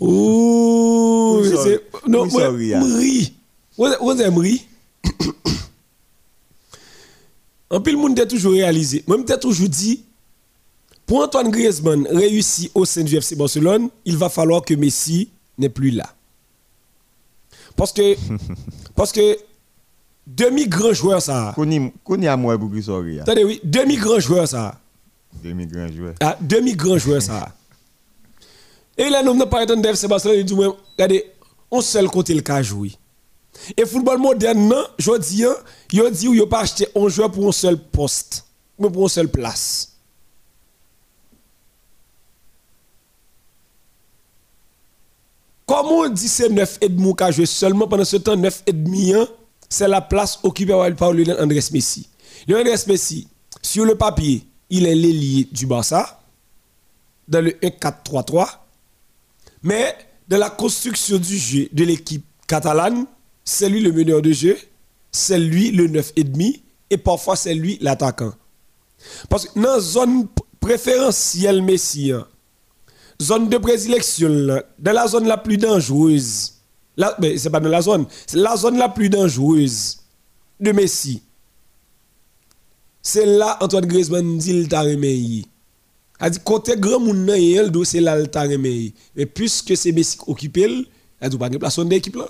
[0.00, 2.80] Ouh, c'est non, moi, Ria?
[2.80, 3.32] Mri.
[3.78, 4.66] Vous vous avez Mri?
[7.72, 9.02] En pile monde a toujours réalisé.
[9.06, 10.04] Moi m'ai toujours dit
[11.06, 15.70] pour Antoine Griezmann réussir au sein du FC Barcelone, il va falloir que Messi n'est
[15.70, 16.14] plus là.
[17.74, 18.14] Parce que
[18.94, 19.38] parce que
[20.26, 21.54] demi grand joueur ça.
[21.56, 22.58] Koni à moi.
[23.22, 24.78] Attendez oui, demi grand joueur ça.
[25.42, 26.14] Demi grand joueur.
[26.20, 27.54] Ah, demi grand joueur ça.
[28.98, 31.24] Et là nous n'a pas entendu FC Barcelone il dit regardez,
[31.70, 32.92] on seul côté le cas jouer.
[33.76, 35.54] Et football moderne non, je dis hein,
[35.92, 38.44] yo dit pas acheter un joueur pour un seul poste,
[38.78, 39.88] mais pour une seule place.
[45.66, 48.72] Comment on dit c'est 9 et demi qui joué seulement pendant ce temps 9 et
[48.72, 49.26] demi hein,
[49.68, 52.08] c'est la place occupée par Lionel Andrés Messi.
[52.46, 53.28] Lionel Andrés Messi
[53.62, 56.20] sur le papier, il est l'ailier du Barça
[57.28, 58.62] dans le 1-4-3-3
[59.62, 59.96] mais
[60.28, 63.06] dans la construction du jeu de l'équipe catalane,
[63.44, 64.56] c'est lui le meneur de jeu,
[65.10, 68.32] c'est lui le 9 et demi et parfois c'est lui l'attaquant.
[69.28, 70.28] Parce que dans la zone
[70.60, 72.26] préférentielle Messi, hein,
[73.20, 76.54] zone de prédilection, dans la zone la plus dangereuse,
[76.96, 79.98] là, mais c'est pas dans la zone, c'est la zone la plus dangereuse
[80.60, 81.22] de Messi.
[83.04, 85.44] C'est là Antoine Griezmann dit il t'a remis.
[86.20, 88.94] A dit côté grand moun nan yel c'est là le t'a remis.
[89.16, 90.84] Mais puisque c'est Messi qui occupe elle,
[91.20, 92.28] a dit pas de place d'équipe là.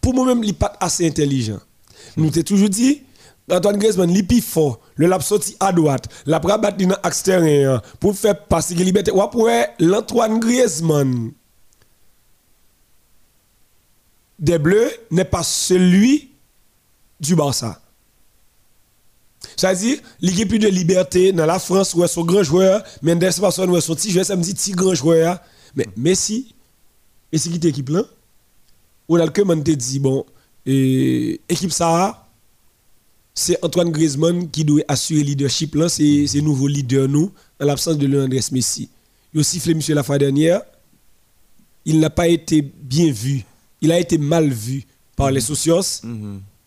[0.00, 1.60] Pour moi-même, il n'est pas assez intelligent.
[2.16, 3.02] Nous t'ai toujours dit,
[3.50, 4.80] Antoine Griezmann, il est plus fort.
[4.96, 6.08] Le lap sorti à droite.
[6.26, 9.10] La rabat dans l'axe terrain pour faire passer la liberté.
[9.10, 11.32] Ou après, l'Antoine Griezmann
[14.38, 16.30] des Bleus n'est pas celui
[17.20, 17.80] du Barça.
[19.56, 19.98] C'est-à-dire,
[20.48, 23.80] plus de liberté dans la France où est son grand joueur, dans personne où est
[23.80, 25.38] son petit joueur, ça me dit petit grand joueur.
[25.76, 26.54] Mais Messi,
[27.32, 28.02] Messi qui équipe là,
[29.08, 30.24] on a le que te dit, bon,
[30.66, 32.26] et, équipe ça,
[33.34, 37.66] c'est Antoine Griezmann qui doit assurer le leadership là, c'est c'est nouveau leader nous, en
[37.66, 38.88] l'absence de Lionel Andrés Messi.
[39.32, 40.62] Il a sifflé monsieur la fois dernière,
[41.84, 43.44] il n'a pas été bien vu,
[43.80, 44.84] il a été mal vu
[45.16, 46.02] par les socios.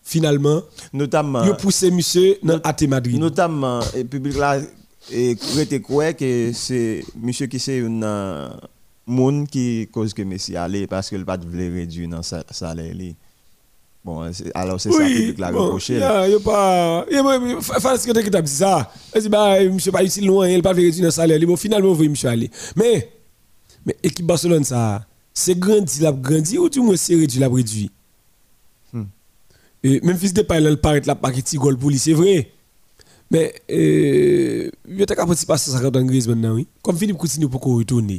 [0.02, 0.62] Finalement,
[0.94, 3.18] Notamment il a poussé monsieur dans AT Madrid.
[3.18, 4.58] notamment le public là
[5.12, 8.04] et était que c'est monsieur qui c'est une
[9.08, 12.94] monde qui cause que Messi allait parce que le pas voulait réduire dans sa salaire.
[14.04, 15.96] Bon, alors c'est ça que l'a bon, reproché.
[15.96, 16.20] y là.
[16.22, 17.04] a- pas.
[17.10, 18.90] y a- y a- fa- fa- ce que tu as dit ça?
[19.12, 21.38] Elle dit, bah, monsieur pas ici loin, il pas fait réduire le salaire.
[21.46, 22.50] Bon, finalement, vous monsieur aller.
[22.76, 23.10] Mais,
[23.84, 27.90] mais équipe Barcelone, ça, c'est grandi, la grandi, ou du moins c'est réduit, la réduit?
[28.92, 29.04] Hmm.
[29.84, 32.50] Même fils de Paille, il paraît la paquet goal pour lui, c'est vrai.
[33.30, 36.66] Mais, euh, il y a qu'à passer 50 ans maintenant, oui.
[36.82, 38.18] Comme Philippe Coutinho pour qu'on retourne.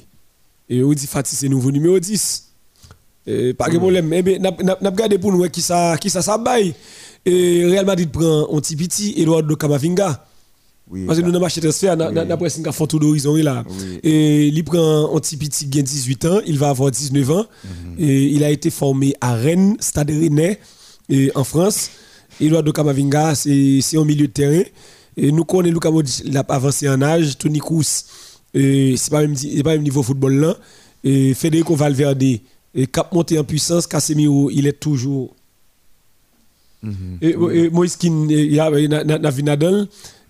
[0.70, 2.46] Et on dit Fatih, c'est nouveau numéro 10.
[3.28, 4.12] Euh, pas de problème.
[4.14, 4.52] Eh bien, n'a
[4.90, 6.74] regardé pour nous qui ça qui ça ça baille.
[7.26, 10.26] Et Real Madrid prend un petit petit Eduardo Camavinga.
[10.92, 13.64] Oui, Parce que nous avons marché transfert, n'a n'a presque une photo d'horizon là.
[13.70, 14.00] Oui.
[14.02, 17.46] Et il prend un petit petit qui a 18 ans, il va avoir 19 ans.
[18.00, 20.60] Et il a été formé à Rennes, Stade Rennais,
[21.10, 21.92] et en France.
[22.42, 24.64] Eduardo Camavinga, c'est c'est un milieu de terrain.
[25.18, 28.06] Et nous connaissons Luka Modric, il a avancé en âge, Tony Kroos,
[28.54, 30.58] et c'est pas même c'est pas même niveau football là.
[31.04, 35.34] Et Federico Valverde, et cap monté en puissance, Casemiro, il est toujours
[37.22, 38.70] et, et Moïse Kin, il y a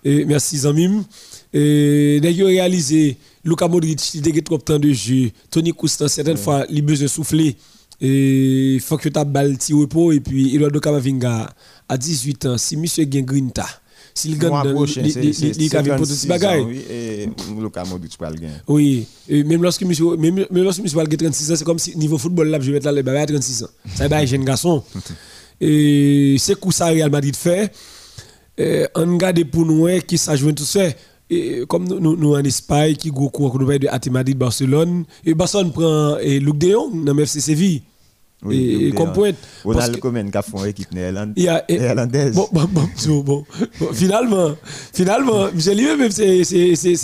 [0.04, 1.04] et merci Zamim.
[1.52, 5.30] Et d'ailleurs réalisé, Luka Modric, il a trop de temps de jeu.
[5.50, 7.56] Tony Coustan, certaines fois, il a besoin de souffler.
[8.00, 10.12] Et il faut que tu balle repos.
[10.12, 11.50] Et puis, Eduardo Camavinga,
[11.88, 13.66] à 18 ans, si monsieur gagne Grinta,
[14.20, 15.34] s'il gagne, prochain, il- c'est- il-
[16.06, 16.62] 26 ce bagage.
[16.66, 17.28] oui, Et
[17.60, 18.48] Luka Modric le gain.
[18.68, 19.06] Oui,
[19.44, 22.48] même lorsque monsieur, même, même lorsque monsieur va 36 ans, c'est comme si niveau football
[22.48, 23.68] là, je vais mettre là les à 36 ans.
[23.94, 24.82] Ça va jeune garçon.
[25.60, 27.72] Et c'est coup ça Real Madrid fait?
[28.58, 30.84] Euh, on regarde pour nous hein, qui ça joue tout ça.
[31.28, 35.70] Et comme nous, nous, en Espagne, qui go cours de AT Madrid Barcelone, et Barcelone
[35.70, 37.82] prend et Luc De Jong dans FC Séville.
[38.42, 38.56] Oui,
[38.88, 38.92] et,
[39.90, 39.96] de
[40.30, 40.92] qui a fait une équipe
[41.44, 42.34] y a- néerlandaise.
[42.34, 43.44] Bon, bon, bon,
[43.78, 44.52] bon, finalement,
[44.94, 46.42] finalement, lui-même, c'est-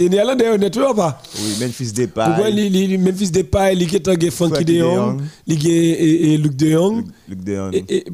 [0.08, 1.20] néerlandais, honnêtement, pas.
[1.34, 2.22] Oui, Memphis Depay.
[2.24, 2.48] Pourquoi
[2.98, 3.86] Memphis Depay, il est
[4.30, 7.04] Frankie Frankie de de Jong, il est et- et Luc de Jong.
[7.28, 7.74] Luc- de Jong.
[7.74, 8.06] Et,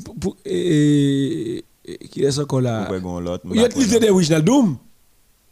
[2.11, 2.89] qui est encore là?
[3.55, 4.01] Il y a l'idée
[4.41, 4.77] Doom.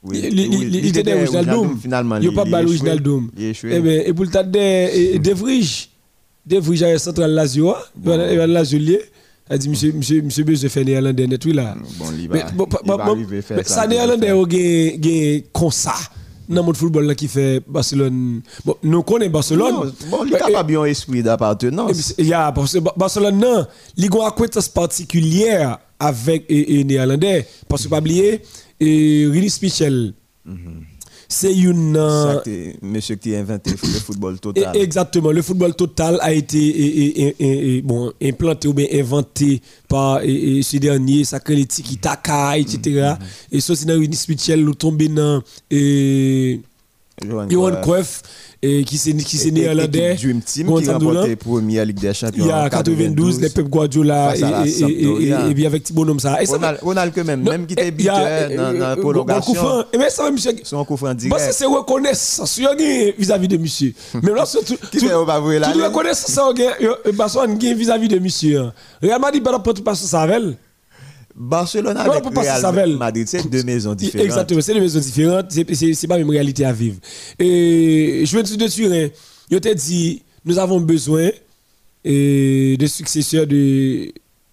[0.03, 1.03] Oui, Il- l'idée
[1.45, 1.79] Doom.
[1.81, 2.51] Finalement, n'y a pas de
[3.01, 3.31] Doom.
[3.39, 5.90] Eh bien, et pour le tas de De Vrij,
[6.47, 7.75] De Vrij à Central Lazio,
[8.51, 8.79] Lazio
[9.49, 11.75] a dit, monsieur, monsieur, monsieur, monsieur, fait néerlandais net, oui, là.
[11.99, 13.75] Bon, il Mais va, bon, il bon, va bon, arriver à faire mais ça.
[13.83, 15.95] ça néerlandais au gain gain comme ça
[16.49, 18.41] dans le football là qui fait Barcelone.
[18.65, 19.75] Bon nous connaissons Barcelone.
[19.75, 22.15] Non, Bon, il Mais, n'a pas bien esprit eh, d'appartenance.
[22.19, 23.67] il y a parce que Ba- Barcelone non.
[23.97, 27.47] Il a une acquaintance particulière avec les néerlandais.
[27.69, 28.43] Parce que pas oublier
[28.81, 29.27] et
[29.63, 30.15] Michel
[31.33, 32.41] c'est une euh,
[32.83, 34.77] monsieur qui a inventé le football total.
[34.77, 39.63] Exactement, le football total a été et- et- et- et- bon, implanté ou bien inventé
[39.89, 43.15] par ce dernier, les tiki taka, etc.
[43.53, 45.41] Et ça, c'est dans Rinus Mitchell, nous tombé dans
[45.71, 46.61] et,
[47.49, 48.23] Johan Cruyff.
[48.63, 50.13] Qui s'est qui s'est Et- néerlandais.
[50.13, 50.93] équipe Dream Team qui Sampdoria.
[51.21, 54.65] remportait première Ligue des Champions Il y a en 92, les Pep Guardiola et, à
[55.55, 55.91] puis avec.
[56.43, 59.85] Et ça Ronald, que même, même qui était a, buteur euh, dans la bon, prolongation,
[59.99, 60.53] mais ça monsieur.
[60.63, 61.41] son coup franc direct.
[61.41, 62.61] ça, c'est reconnaissance
[63.19, 63.95] vis-à-vis de monsieur.
[64.23, 64.77] Mais là, tout.
[65.83, 66.39] Reconnaissance
[67.75, 68.61] vis-à-vis de monsieur.
[68.61, 68.73] hein.
[69.03, 69.53] Real Madrid, pas
[69.83, 70.43] passer ça avec.
[71.43, 72.23] Barcelone Non, avec
[72.85, 72.97] Real.
[72.99, 74.27] Madrid, c'est deux maisons différentes.
[74.27, 75.75] Exactement, c'est des maisons différentes, c'est-
[76.07, 76.99] pas la même réalité à vivre.
[77.39, 79.09] Et je veux de Turin,
[79.51, 81.31] je te dit, nous avons besoin
[82.05, 84.13] et, de successeurs de,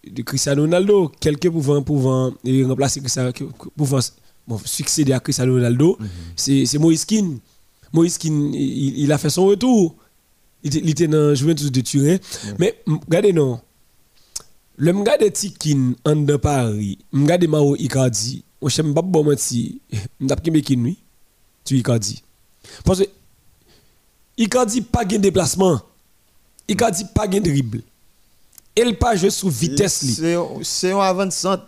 [0.10, 3.32] de Cristiano Ronaldo, quelqu'un pouvant, pouvant et remplacer Cristiano,
[3.76, 4.00] pouvant
[4.48, 5.98] bon, succéder à Cristiano Ronaldo,
[6.36, 7.40] c'est c'est Moïse Keane.
[7.94, 9.96] Moïse Keane, il, il a fait son retour.
[10.64, 12.18] Il, était- il était dans Juventus de Turin.
[12.60, 13.60] Mais m- regardez, non.
[14.78, 19.82] Le m'gade Tikin en de Paris, m'gade Mao Icardi, on chème pas bon menti,
[20.20, 20.98] m'dap kembe kin oui,
[21.66, 22.22] tu Icardi.
[22.86, 23.06] Parce que
[24.38, 25.82] Icardi pas gain déplacement.
[26.70, 27.82] Icardi pas gain dribble.
[28.76, 30.36] Elle pas jouer sous vitesse li.
[30.62, 31.64] C'est un avant-centre.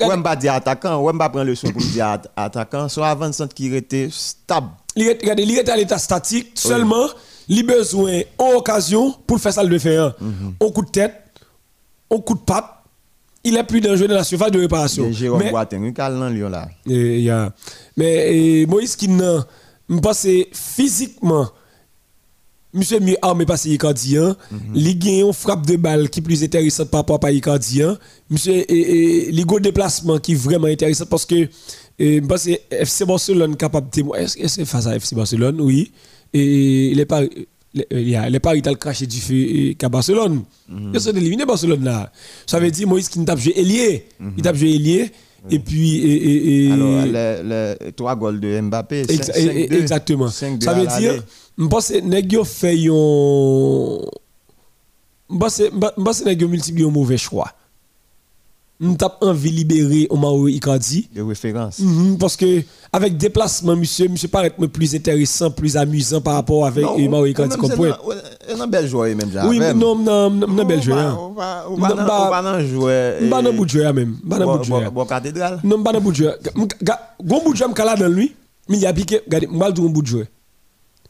[0.00, 3.04] Ouais, m'pa dire attaquant, ouais, m'pa prendre le son pour dire at- attaquant, c'est un
[3.04, 4.70] avant-centre qui était stable.
[4.96, 7.06] Regardez, il est à l'état statique seulement,
[7.48, 10.14] il a besoin en occasion pour faire ça le faire.
[10.60, 11.19] Un coup de tête,
[12.10, 12.66] un coup de patte,
[13.44, 15.06] il est plus dangereux dans la surface de réparation.
[15.06, 16.68] Et Jérôme Mais- Boateng, il dans Lyon là.
[16.88, 17.28] Et,
[17.96, 19.46] Mais et, Moïse qui n'a
[20.02, 20.12] pas
[20.52, 21.48] physiquement,
[22.72, 24.36] monsieur mieux armé par ses Icardien,
[24.74, 27.98] il gagne une frappe de balle qui est plus intéressante par rapport à Icardien.
[28.28, 31.48] Monsieur, et, et, il a un déplacement qui est vraiment intéressant parce que
[31.98, 35.60] je pense FC Barcelone capable de Est-ce que c'est face à FC Barcelone?
[35.60, 35.92] Oui.
[36.32, 37.22] Et il est pas.
[37.72, 40.42] Il y a les paris t'as craché du feu et qu'à Barcelone.
[40.68, 42.10] Ils sont éliminés Barcelone là.
[42.46, 44.06] Ça veut dire Moïse qui tape joué ailier.
[44.36, 45.10] Il tape joué ailier.
[45.50, 45.96] Et puis.
[45.98, 49.04] Et, et, Alors, le, le, trois goals de Mbappé.
[49.04, 49.48] Exa- 5-2.
[49.48, 50.26] e- e- Exactement.
[50.28, 51.24] 5-2 Ça veut dire,
[51.56, 54.02] je pense que nèg yo fait yon.
[55.30, 57.52] Je pense que que nèg yo multiplié un mauvais choix.
[58.82, 61.08] Nous avons envie de libérer Omaro Icardi.
[61.14, 61.80] de référence.
[61.80, 66.64] Mhm, Parce que avec déplacement, monsieur, monsieur paraît me plus intéressant, plus amusant par rapport
[66.66, 67.90] avec Non, Omaro Icardi comme point.
[68.48, 71.20] un- un bel joueur même Oui, non, non, non, non, bel joueur.
[71.20, 73.28] On va on Non, va dans- bah- on va dans jouer.
[73.28, 74.16] Pas dans bout de joueur même.
[74.28, 74.90] Pas dans bout de joueur.
[74.92, 75.60] Bon cathédrale.
[75.62, 76.36] Non, pas dans bout de joueur.
[77.22, 78.34] Gon bout de joueur m'kala dans lui,
[78.66, 80.26] mais il a piqué, regardez, m'bal un bout de joueur.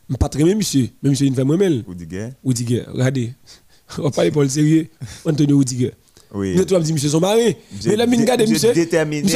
[0.08, 1.84] M'pas très bien monsieur, mais monsieur il fait moi même.
[1.86, 2.30] Rudiger.
[2.44, 3.32] Rudiger, regardez.
[3.98, 4.88] On va parler pour le sérieux.
[5.24, 5.92] Antonio Rudiger.
[6.32, 6.54] Oui.
[6.54, 7.56] Vous êtes dit, monsieur, son mari.
[7.72, 8.72] Monsieur Mais là, mine garde, monsieur monsieur.
[8.72, 9.32] déterminé.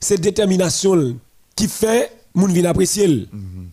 [0.00, 1.16] C'est détermination
[1.54, 3.06] qui fait, moun vient apprécier.
[3.32, 3.68] Mhm.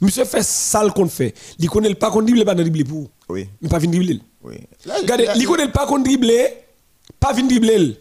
[0.00, 1.34] Monsieur fait ça le qu'on fait.
[1.58, 3.08] Il connaît le pas qu'on dribble, pas dans dribbler pour.
[3.28, 3.48] Oui.
[3.60, 4.20] Mais pas vinn dribbler.
[4.42, 4.54] Oui.
[5.00, 6.46] Regardez, il connaît le pas qu'on dribbler,
[7.18, 7.96] pas vinn dribbler.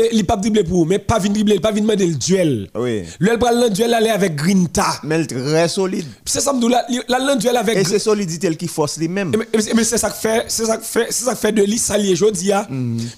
[0.00, 2.70] Et il pas dribbler pour, mais pas vinn dribbler, pas vinn demander le duel.
[2.74, 3.02] Oui.
[3.18, 4.86] Le pral le duel aller avec Grinta.
[5.02, 6.06] Mais il est très solide.
[6.24, 9.30] C'est ça là, là duel avec Et c'est solidité qui force lui-même.
[9.36, 11.52] mais, mais- mais c'est ça que fait, c'est ça que fait, c'est ça que fait
[11.52, 12.66] de lui salier jodi a.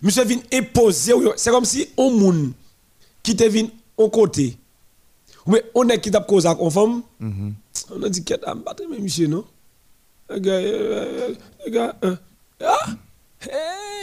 [0.02, 2.52] Monsieur vient imposer, c'est comme si on moun
[3.22, 4.56] qui te vient au côté.
[5.74, 7.02] On est qui t'a causé à conforme.
[7.94, 9.44] On a dit qu'elle a battu mais monsieur non?
[10.30, 11.34] Le gars, euh, euh,
[11.66, 12.16] le gars, euh,
[12.64, 12.86] ah,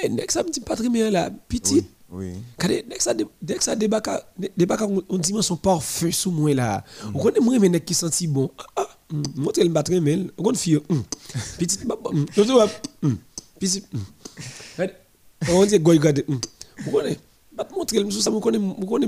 [0.03, 1.83] hey, next ça me dit pas très bien là, petit.
[2.11, 2.33] Oui.
[2.57, 4.09] Kade, dès que ça dès que ça débarque
[4.57, 6.83] débarque on dimension parfait sous moi là.
[7.13, 8.49] On connaît moi mais qui senti bon?
[8.57, 10.79] Ah, ah mm, montre le battre mais on connaît fille.
[10.89, 11.01] mm,
[11.59, 12.67] Petite mm, je te vois,
[13.03, 14.87] mm, mm.
[15.51, 16.23] On dit goy gade.
[16.27, 16.37] mm,
[16.87, 17.17] On connaît
[17.55, 19.07] Bat montre le ça me connaît me connaît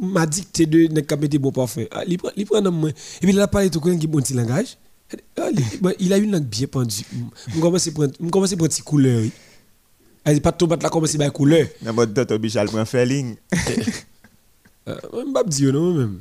[0.00, 1.88] m'a dicté de ka mettre bon parfait.
[1.92, 2.90] Ah, li prend li prend dans moi.
[2.90, 4.76] Et puis il a parlé tout qui bon petit langage.
[5.36, 7.04] Ah, il- Il a une langue bien pendue.
[7.54, 9.30] Je commence à prendre je commence à prendre.
[10.28, 11.66] Elle pas de tomate là, commence à faire couleur.
[11.80, 13.36] Dans votre Toto Bichal prend Felling.
[14.86, 16.20] Euh, vais pas dire non même.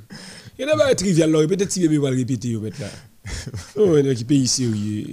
[0.60, 2.82] Il y en a pas trivial là, peut-être si bébé va le répéter au mettre
[2.82, 2.90] là.
[3.78, 5.06] Oh, il qui pays sérieux.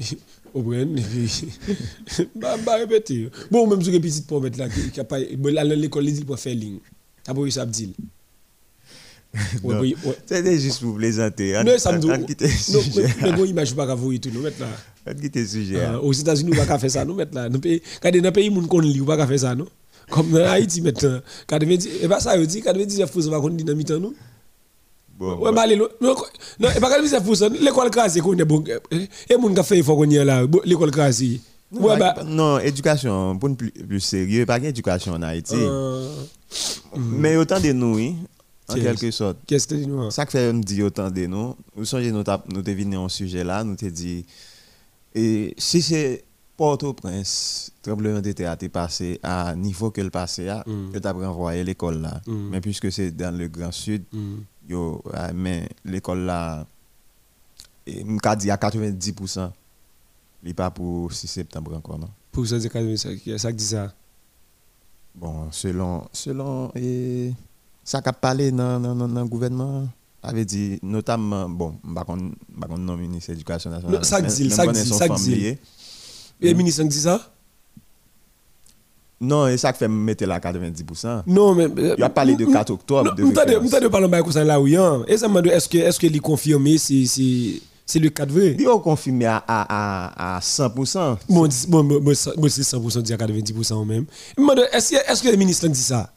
[0.52, 1.00] Au prenne.
[2.34, 3.30] Bah, bah, répéter.
[3.52, 5.20] Bon, même si vous petit pour mettre là, qui a pas.
[5.20, 6.80] L'école, dit pour faire ligne.
[7.22, 7.64] T'as pas eu ça.
[10.26, 11.60] C'était juste pour plaisanter.
[11.64, 12.06] Non, ça me dit.
[12.06, 12.80] Non,
[13.22, 14.50] mais bon, image pas vous tout nous là.
[15.06, 15.80] On quitte le sujet.
[15.86, 17.16] Ah, Aux États-Unis, on pas faire ça, nous.
[17.50, 19.66] Nous pays, quand dans pays moun qu'on lit, on pas faire ça, non?
[20.10, 21.20] Comme dans Haïti maintenant.
[22.02, 22.62] Et pas ça, dit,
[22.96, 24.14] Jeff Fouson va qu'on dit dans mi-temps, nous.
[25.18, 26.14] Bon, Ouais, bah, allez, non, non,
[26.76, 28.64] et pas quand on dit Jeff Fouson, l'école crasée qu'on est bon.
[29.28, 30.90] Et moun qui fait, il faut qu'on y là, l'école
[31.72, 32.14] Ouais, bah.
[32.24, 35.54] non, éducation, pour une plus, plus sérieux, pas éducation en Haïti.
[35.56, 36.08] euh,
[36.96, 37.98] Mais autant de nous,
[38.68, 39.38] en quelque sorte.
[39.46, 40.10] Qu'est-ce que tu dis, nous?
[40.10, 41.54] Ça que fait me dit autant de nous.
[41.76, 44.24] Nous songez nous nous en sujet là, nous t'es dit
[45.14, 46.24] et si c'est
[46.56, 50.92] Port-au-Prince, tremblement de terre a été passé à niveau que le passé a, Mm.
[50.92, 52.20] que t'as renvoyé l'école là.
[52.26, 52.48] Mm.
[52.50, 54.36] Mais puisque c'est dans le Grand Sud, Mm.
[54.68, 56.66] yo ah, mais l'école là
[58.04, 59.52] m'ka dit à 90%
[60.44, 62.08] il pas pour 6 septembre encore non?
[62.30, 63.08] Pour ça, c'est quand même ça
[63.38, 63.92] ça qui dit ça?
[65.14, 67.32] Bon, selon selon et
[67.84, 69.86] ça qu'a parlé dans le gouvernement
[70.22, 73.98] avait dit notamment bon pas qu'on nom ministre de l'éducation nationale.
[73.98, 75.46] Non, ça dit, ça dit, ça dit.
[75.46, 75.58] Et
[76.40, 76.56] le Mm.
[76.56, 77.30] ministre dit ça?
[79.20, 81.22] Non, et ça fait me mettre là 90%.
[81.26, 81.68] Non, mais.
[81.96, 83.32] Il a parlé de 4 octobre de Nous
[83.80, 84.76] de parler de ça là, oui.
[85.06, 87.04] Et ça m'a dit, est-ce que est-ce que confirmé, c'est
[87.86, 88.56] c'est le cas de vrai?
[88.58, 91.18] Il a confirmé à à à, à 100%.
[91.28, 94.06] Bon, dis- bon, bon, bon, ça- bon, c'est 100% dire 90% ou même.
[94.72, 96.10] Est-ce que, est-ce que le ministre dit ça?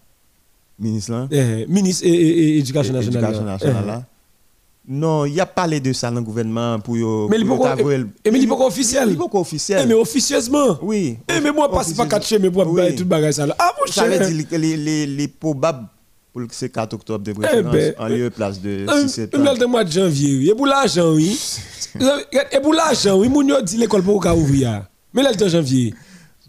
[0.79, 1.27] Ministre là?
[1.31, 3.23] eh, Ministre et, et, et Éducation nationale.
[3.23, 3.87] Éducation nationale Eh.
[3.87, 4.03] là.
[4.89, 7.27] Non, il a parlé de ça dans le gouvernement pour yo.
[7.29, 7.83] Mais il n'est pas eh,
[8.63, 9.07] officiel.
[9.09, 9.87] Il est pas Eh, officiel.
[9.87, 10.77] mais officieusement.
[10.81, 11.17] Oui.
[11.27, 12.07] Eh, mais moi, passe pas Officieusement.
[12.07, 12.95] 4 chez mes pour Oui.
[12.95, 13.55] tout le bagage ça là.
[13.59, 14.19] Ah, mon Ça cher.
[14.27, 15.87] veut dire que les, les, les probables
[16.31, 19.01] pour que c'est 4 octobre de Eh préférence ben, en lieu et place de Euh,
[19.01, 19.55] 6 septembre.
[19.59, 21.37] le mois de janvier, et pour l'argent, oui.
[22.53, 24.85] Et pour l'argent, oui, mon dit l'école pour ouvrir.
[25.13, 25.93] Mais là, le janvier.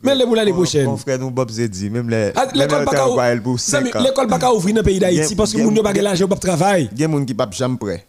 [0.02, 0.84] Mais le pour l'année prochaine.
[0.86, 3.58] Mon frère nous Bob Zedi, même les même L'école les pas qu'à ouvrir.
[3.58, 4.00] 5 ans.
[4.00, 6.00] L'école pas qu'à ouvrir dans le pays d'Haïti parce que gen- mon yo pas de
[6.00, 6.88] l'argent pour travail.
[6.92, 8.06] Il y a des gens qui pas jamais prêt.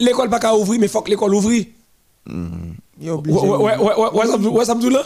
[0.00, 1.52] L'école pas qu'à ouvrir, mais faut que l'école ouvre.
[1.52, 1.66] Il
[3.00, 3.38] Ouais, obligé.
[3.38, 4.10] ouais, ouais, ouais,
[4.50, 5.02] ouais, ça me- dit là.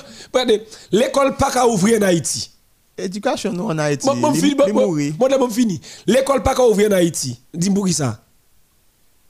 [0.92, 2.50] L'école pas qu'à ouvrir en Haïti.
[2.96, 5.10] Éducation nous en Haïti, Bon, bon, il fini, bon, il bon, mourit.
[5.12, 5.80] bon, bon, fini.
[6.06, 7.40] L'école pas qu'à ouvrir en Haïti.
[7.54, 8.20] Dis-moi ça.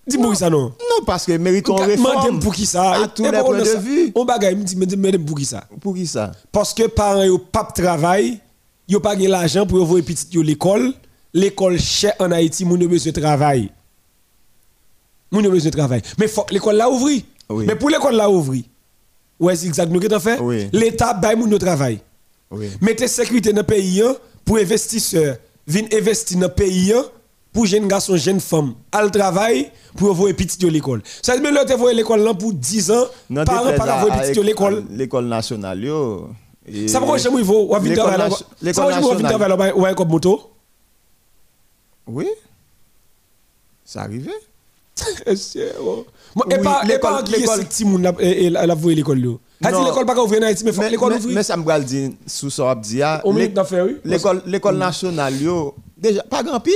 [0.09, 0.69] Dis-moi ça, non.
[0.69, 2.41] Non, parce que méritons réforme.
[2.41, 3.03] pour qui ça.
[3.03, 4.13] À tous les points de vue.
[4.15, 5.65] On bagaille, me dit, dit pour qui ça.
[5.81, 6.33] Pour qui ça?
[6.51, 8.41] Parce que parents yo pas travail,
[8.89, 10.95] yo pas de l'argent pour envoyer petit yo l'école.
[11.35, 13.71] L'école chère en Haïti, moun yo besoin de travail.
[15.31, 16.03] Moun yo besoin de travail.
[16.19, 17.25] Mais faut l'école la ouvri.
[17.51, 17.67] Oui.
[17.67, 18.65] Mais pour l'école la ouvri.
[19.39, 20.41] Ouais, c'est exact nous qu'est fait.
[20.41, 20.69] Oui.
[20.73, 22.01] L'État bail moun yo travail.
[22.51, 22.71] Oui.
[22.81, 25.37] Mettez sécurité dans le pays hein, pour investisseurs
[25.67, 27.05] viennent investir dans le pays hein,
[27.59, 31.03] pour jeunes garçons, jeunes femmes, al travail pour envoyer petit l'école.
[31.21, 33.05] Ça veut dire que l'autre l'école là pour 10 ans,
[33.45, 34.85] parents pas à- envoyer à petit l'école.
[34.89, 36.29] à L'école nationale, yo.
[36.87, 37.81] Ça va à
[39.81, 40.53] va comme moto?
[42.07, 42.29] Oui.
[43.85, 44.07] Ça
[45.27, 46.07] que, oh.
[46.51, 47.85] Et pas, l'école- pas qui est l'école- petit
[48.67, 49.33] la l'école là.
[49.61, 51.85] Dit l'école pas qu'à ouvrir en Haïti, mais l'école mais ça me le
[52.25, 53.99] sous ça dit oui.
[54.05, 56.75] l'école l'école nationale yo déjà pas grand pile.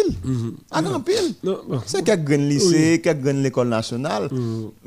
[0.71, 1.35] Pas grand pile.
[1.43, 1.81] Non, non.
[1.87, 4.29] C'est quelques grands lycées, quelques grandes l'école nationale.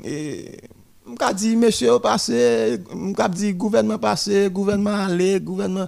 [0.03, 0.57] Et
[1.05, 5.87] m'ka dit monsieur passé, m'ka dit gouvernement passé, gouvernement allé, gouvernement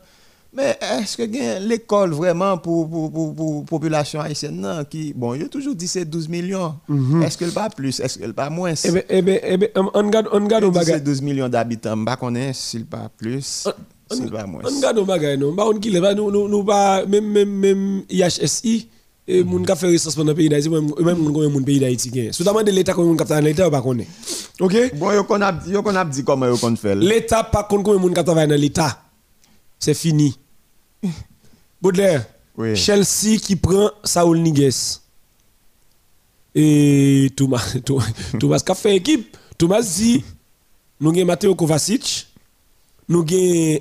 [0.54, 5.44] mais est-ce que l'école vraiment pour pour pour, pour population haïtienne non, qui bon, il
[5.44, 6.76] a toujours dit c'est 12 millions.
[7.24, 8.74] Est-ce qu'elle pas plus, est-ce qu'elle pas moins?
[8.84, 10.96] Eh ben, eh ben, eh ben, on garde, on garde au Il dit bagage.
[10.96, 13.68] c'est 12 millions d'habitants, m'pa connaît s'il pas plus,
[14.12, 14.62] s'il pas moins.
[14.66, 15.54] On garde au bagage, non?
[15.54, 18.90] Bah, on qui pas, nous, nous, pas, même, même, même IHSI,
[19.28, 20.86] et moun ka fait recensement dans le pays d'Haïti, même,
[21.18, 22.30] moun connaît moun pays d'Haïti.
[22.32, 24.08] Sous de l'État, moun capte l'État, pas connaît?
[24.60, 24.76] Ok?
[24.98, 26.96] Bon, yo kon ap yo kon ap di comment yo kon fait.
[26.96, 29.04] L'État pas moun travaille dans l'État.
[29.80, 30.36] C'est fini.
[31.82, 32.26] Baudelaire.
[32.58, 32.76] Oui.
[32.76, 35.00] Chelsea qui prend Saul Niguez.
[36.56, 37.76] Et Thomas
[38.40, 39.38] Thomas qui a fait équipe.
[39.58, 40.24] Thomas dit
[41.00, 42.28] nous avons Matteo Kovacic,
[43.08, 43.80] nous avons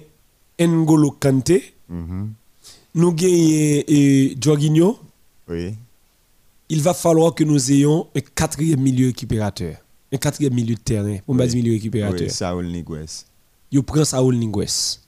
[0.59, 2.33] N'Golo Kanté, Mhm.
[2.95, 4.99] nous avons eh, Jorginho.
[5.49, 5.75] Oui.
[6.69, 9.77] Il va falloir que nous ayons un quatrième milieu récupérateur.
[10.13, 11.19] Un quatrième milieu de terrain.
[11.29, 11.51] On va Oui.
[11.51, 12.21] dire milieu récupérateur.
[12.27, 13.25] Oui, Saul Niguez.
[13.71, 14.99] Yo prend Saul Niguez.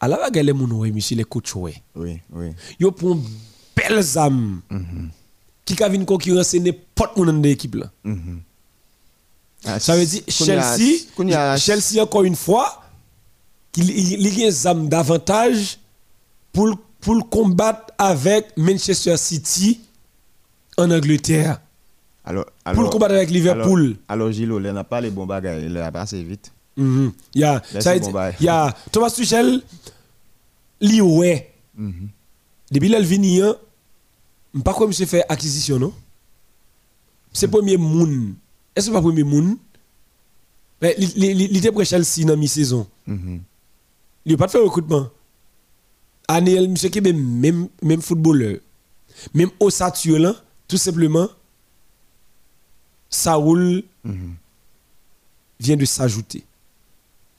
[0.00, 1.74] Alors, regardez les moun ouais, monsieur les coachs ouais.
[1.94, 2.46] Oui, oui.
[2.80, 3.18] Yo prend
[3.76, 5.10] belles âmes Mhm.
[5.64, 7.76] qui ka vinn concurrencer n'importe moun dans l'équipe.
[8.02, 8.40] Mhm.
[9.78, 11.06] Ça veut dire Chelsea,
[11.58, 12.82] Chelsea encore une fois,
[13.74, 15.78] qu'il y a des âmes davantage
[16.52, 19.80] pour, pour combattre avec Manchester City
[20.78, 21.60] en Angleterre.
[22.24, 23.96] Alors, pour combattre avec Liverpool.
[24.08, 26.52] Alors, Gilles, il n'a pas les bons bagages, il a passé vite.
[26.76, 28.02] Mm Il ça il
[28.90, 29.62] Thomas Tuchel,
[30.80, 31.52] li ouais.
[31.76, 32.08] Mm -hmm.
[32.70, 33.54] Depuis là, il hein,
[34.64, 35.92] pas comme monsieur fait acquisition, non?
[37.32, 38.34] C'est le premier moun.
[38.74, 39.56] Est-ce que c'est pas le premier?
[40.82, 42.86] Mais il était prêt Chelsea dans mi-saison.
[44.26, 45.08] Il n'a pas fait recrutement.
[46.28, 48.58] Aniel, monsieur qui est même, même footballeur.
[49.34, 50.34] Même au Saturne,
[50.66, 51.28] tout simplement,
[53.10, 53.84] Saoul
[55.60, 56.42] vient de s'ajouter.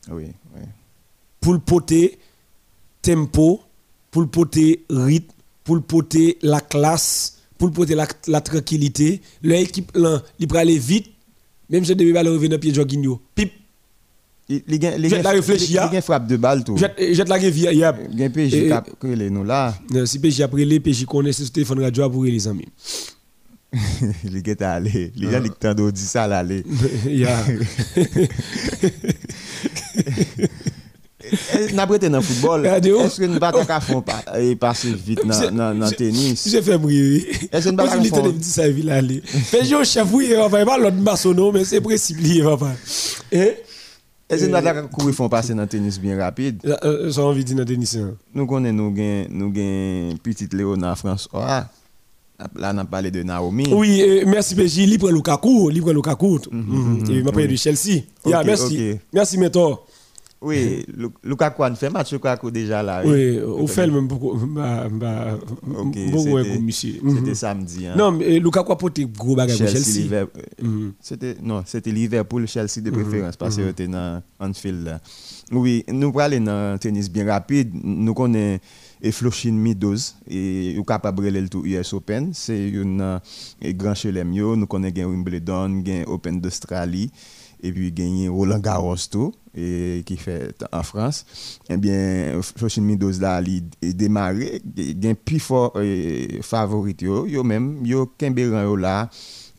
[0.09, 0.25] Oui,
[0.55, 0.61] oui.
[1.41, 2.19] Pour le poter
[3.01, 3.61] tempo,
[4.11, 5.33] pour le poter rythme,
[5.63, 9.21] pour le poter la classe, pour le poter la, la tranquillité.
[9.41, 9.91] L'équipe
[10.39, 11.11] il peut aller vite,
[11.69, 13.21] même si je devais aller revenir dans pied Jorginho.
[13.33, 13.51] Pip.
[14.47, 15.87] Il y a réfléchir.
[15.91, 16.77] Il y a frappe de balle tout.
[16.77, 17.37] Jette la.
[17.39, 19.73] Il y a un PJ qui est nous là.
[20.05, 22.67] Si PJ après les PJ connaît ce téléphone radio pour les amis.
[24.23, 25.11] il est allé.
[25.15, 26.63] Il y a temps dit ça l'aller.
[27.05, 27.37] Il y a.
[31.73, 32.65] N'a pas été dans le football.
[32.67, 33.51] Est-ce que nous ne pas
[34.59, 36.47] passer vite dans le tennis?
[36.49, 37.27] J'ai fait briller.
[37.51, 39.23] Est-ce que nous pas faire ça ville aller.
[39.51, 42.73] Mais je chef oui, on va pas l'autre maçonneau mais c'est précipité papa.
[43.31, 43.55] Et
[44.29, 47.47] est-ce que nous pas courir font passer dans le tennis bien rapide J'ai envie de
[47.47, 47.97] dire dans le tennis.
[48.33, 48.73] Nous connaissons
[49.29, 51.67] nous gain petite Léonard François.
[52.57, 53.67] Là, on a parlé de Naomi.
[53.71, 54.79] Oui, merci PJ.
[54.79, 55.69] Libre Lukaku.
[55.69, 56.39] Libre Lukaku.
[56.51, 58.01] Il m'a parlé de Chelsea.
[58.43, 58.95] merci.
[59.13, 59.85] Merci, Mentor.
[60.41, 60.85] Oui,
[61.23, 63.01] Lukaku a fait match Lukaku déjà là.
[63.05, 64.35] Oui, au fait même beaucoup.
[64.47, 66.93] Bah, bah, beaucoup monsieur.
[66.93, 67.35] C'était mhm.
[67.35, 67.87] samedi.
[67.87, 67.95] Hein.
[67.97, 70.07] Non, mais Lukaku a porté gros bagage Chelsea.
[70.07, 70.25] Chelsea.
[70.61, 70.93] Mhm.
[70.99, 73.01] C'était non, c'était Liverpool Chelsea de mhm.
[73.01, 74.99] préférence parce que était dans Anfield
[75.51, 78.59] Oui, nous pour aller dans tennis bien rapide, nous connaissons
[79.01, 83.21] et Flochin Meadows et ou capable de le tout US Open, c'est un
[83.71, 87.11] grand chelem nous connaissons Wimbledon, Open d'Australie
[87.61, 91.25] et puis gagné Roland Garros tout et qui fait en France
[91.69, 95.73] eh bien Flochin Meadows là il démarré gain plus fort
[96.41, 99.09] favori yo yo même yo Kimberan yo là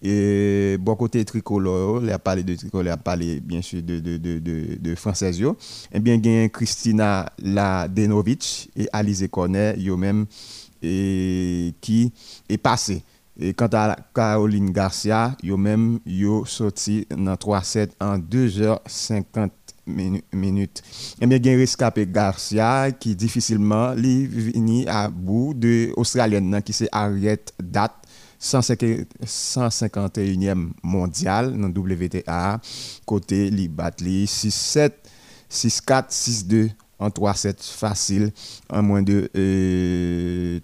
[0.02, 3.98] et bon côté tricolore, il a parlé de tricolore, il a parlé bien sûr de,
[3.98, 5.42] de, de, de, de française.
[5.90, 10.26] Eh bien, il y a Christina Ladenovic et Alize Cornet, yo même,
[10.80, 12.12] qui
[12.48, 13.02] est passé.
[13.38, 19.50] Et quant à Caroline Garcia, yo même, yo sorti dans 3-7 en 2h50
[19.86, 20.82] minutes.
[21.20, 26.72] Eh bien, il y a rescapé Garcia qui difficilement venu à bout de Australienne qui
[26.72, 27.94] c'est Harriet Date
[28.40, 32.60] 151e mondial dans WTA.
[33.04, 34.92] Côté li batli 6-7,
[35.50, 38.32] 6-4, 6-2 en 3-7 facile
[38.70, 39.28] en moins de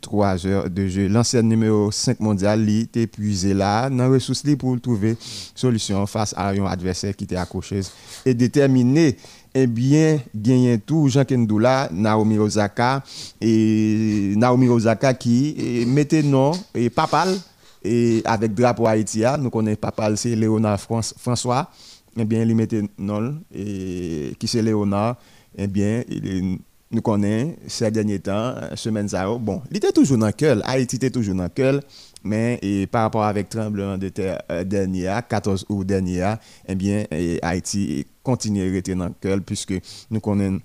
[0.00, 1.08] 3 euh, heures de jeu.
[1.08, 3.90] L'ancien numéro 5 mondial était épuisé là.
[3.90, 5.16] Dans ressources li pour trouver
[5.54, 7.80] solution face à un adversaire qui était accroché
[8.24, 9.16] et déterminé.
[9.54, 11.08] Eh bien, gagné tout.
[11.08, 13.02] Jean Kendoula, Naomi Osaka
[13.38, 17.38] et Naomi Osaka qui mettait non et papal
[17.84, 21.68] et avec drapeau Haïti, nous connaissons pas c'est Léonard François.
[22.16, 25.16] Eh bien, il mettait non, et qui c'est Léonard,
[25.56, 26.58] eh bien, il,
[26.92, 29.26] nous connaissons ces derniers temps, semaine ça.
[29.38, 31.80] Bon, il était toujours dans le cœur, Haïti était toujours dans le
[32.24, 36.34] mais et par rapport avec tremblement de terre euh, dernier, 14 août dernier,
[36.68, 37.04] eh bien,
[37.42, 39.74] Haïti continue à rester dans le cœur, puisque
[40.10, 40.60] nous connaissons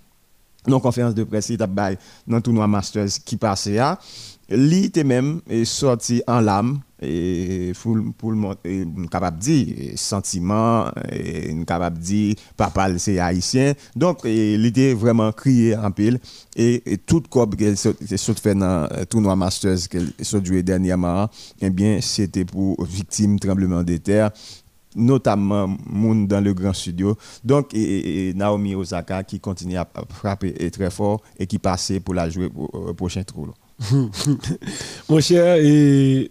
[0.68, 1.96] nos conférences de presse, dans
[2.28, 3.98] le tournoi Masters qui passait là.
[4.50, 12.36] Li était même sorti en lame et pour le capable dire sentiment et capable dire
[12.56, 16.20] papa c'est haïtien donc il était vraiment crié en pile
[16.56, 17.93] et, tout corps qu'elle s'est
[18.41, 21.30] fait dans le tournoi masters qu'elle s'est joué dernièrement
[21.62, 24.32] eh bien c'était pour victime tremblement de terre
[24.98, 27.16] notamment dans le grand studio.
[27.43, 27.74] Donc,
[28.36, 32.93] Naomi Osaka qui continue à frapper très fort et qui passait pour la jouer au,
[32.93, 33.54] prochain tour.
[35.10, 36.30] Mon cher, et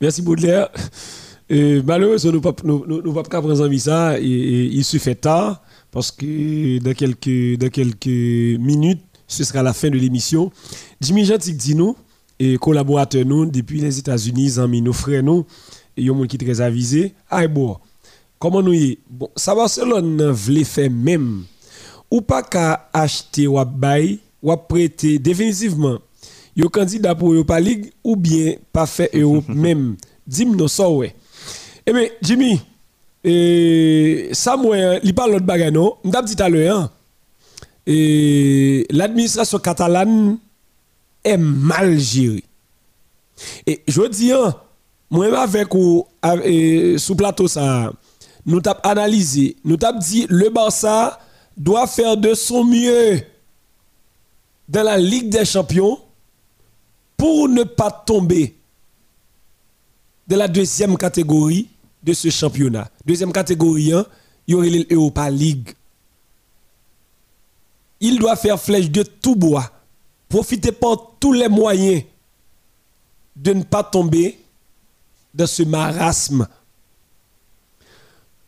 [0.00, 0.68] merci Baudelaire.
[1.50, 2.32] Malheureusement,
[2.64, 4.18] nous ne pouvons pas prendre ça.
[4.18, 10.50] Il se fait tard parce que dans quelques, minutes, ce sera la fin de l'émission.
[11.00, 11.96] Jimmy Gentil dit nous,
[12.38, 15.46] et collaborateur nous depuis les États-Unis, amis, nos frères nous,
[15.96, 17.14] et il y a qui très avisé.
[17.30, 17.76] Ah bon,
[18.38, 21.44] comment nous y Bon, ça Barcelone voulait faire même
[22.10, 25.98] ou pas qu'à acheter ou à bail ou à prêter définitivement
[26.56, 29.96] yo candidat pour Europa League ou bien pas fait Europe même.
[30.26, 31.14] Dis-moi ça ouais.
[31.86, 32.60] Eh bien, Jimmy,
[33.22, 35.96] Et ça, moi, il parle l'autre bagarre, non?
[36.04, 36.90] Dit tout à l'heure, hein.
[37.86, 40.38] Et l'administration catalane
[41.22, 42.44] est mal gérée.
[43.66, 44.54] Et je dis, hein,
[45.10, 46.06] moi, avec ou,
[46.98, 47.92] sous plateau, ça,
[48.44, 51.18] nous avons analysé, nous avons dit, le Barça
[51.56, 53.20] doit faire de son mieux
[54.68, 55.98] dans la Ligue des Champions
[57.16, 58.56] pour ne pas tomber
[60.26, 61.68] de la deuxième catégorie
[62.02, 62.90] de ce championnat.
[63.04, 64.06] Deuxième catégorie, hein,
[64.46, 65.70] il y aurait l'Europa League.
[68.00, 69.70] Il doit faire flèche de tout bois.
[70.28, 72.02] Profiter par tous les moyens
[73.36, 74.38] de ne pas tomber
[75.34, 76.48] dans ce marasme.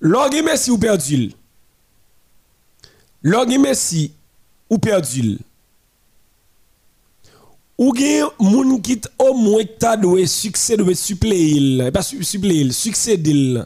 [0.01, 1.33] Lorgue Messi ou perdu.
[3.23, 4.13] Lorgue Messi
[4.71, 5.39] ou perdu.
[7.79, 13.63] Ou gen moun qui au moins ta doué succès de suppléer pas suppléer succéder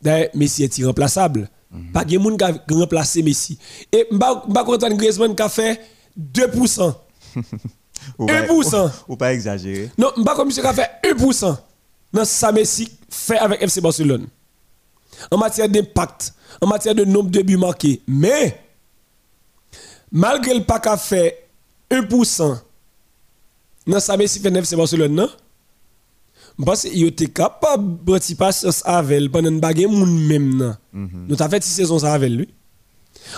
[0.00, 1.48] D'ailleurs Messi est irremplaçable.
[1.70, 1.92] Mm -hmm.
[1.92, 3.58] Pas gen moun qui remplacer Messi.
[3.90, 5.80] Et m'ba m'ba content Griezmann qui a fait
[6.16, 6.94] 2%.
[8.18, 8.90] 1%.
[9.08, 9.90] Ou pas exagérer.
[9.98, 11.56] Non, m'ba comme monsieur qui a fait 1%
[12.12, 14.26] dans ça Messi fait avec FC Barcelone.
[15.30, 18.00] En matière d'impact, en matière de nombre de buts marqués.
[18.06, 18.60] Mais
[20.12, 21.48] malgré le pas qu'a fait
[21.90, 22.58] 1%
[23.86, 25.28] dans sa Messi fait c'est Barcelone non
[26.64, 31.50] parce qu'il était capable de passer patience avec pendant une bagarre même non nous avons
[31.50, 32.48] fait six saisons avec lui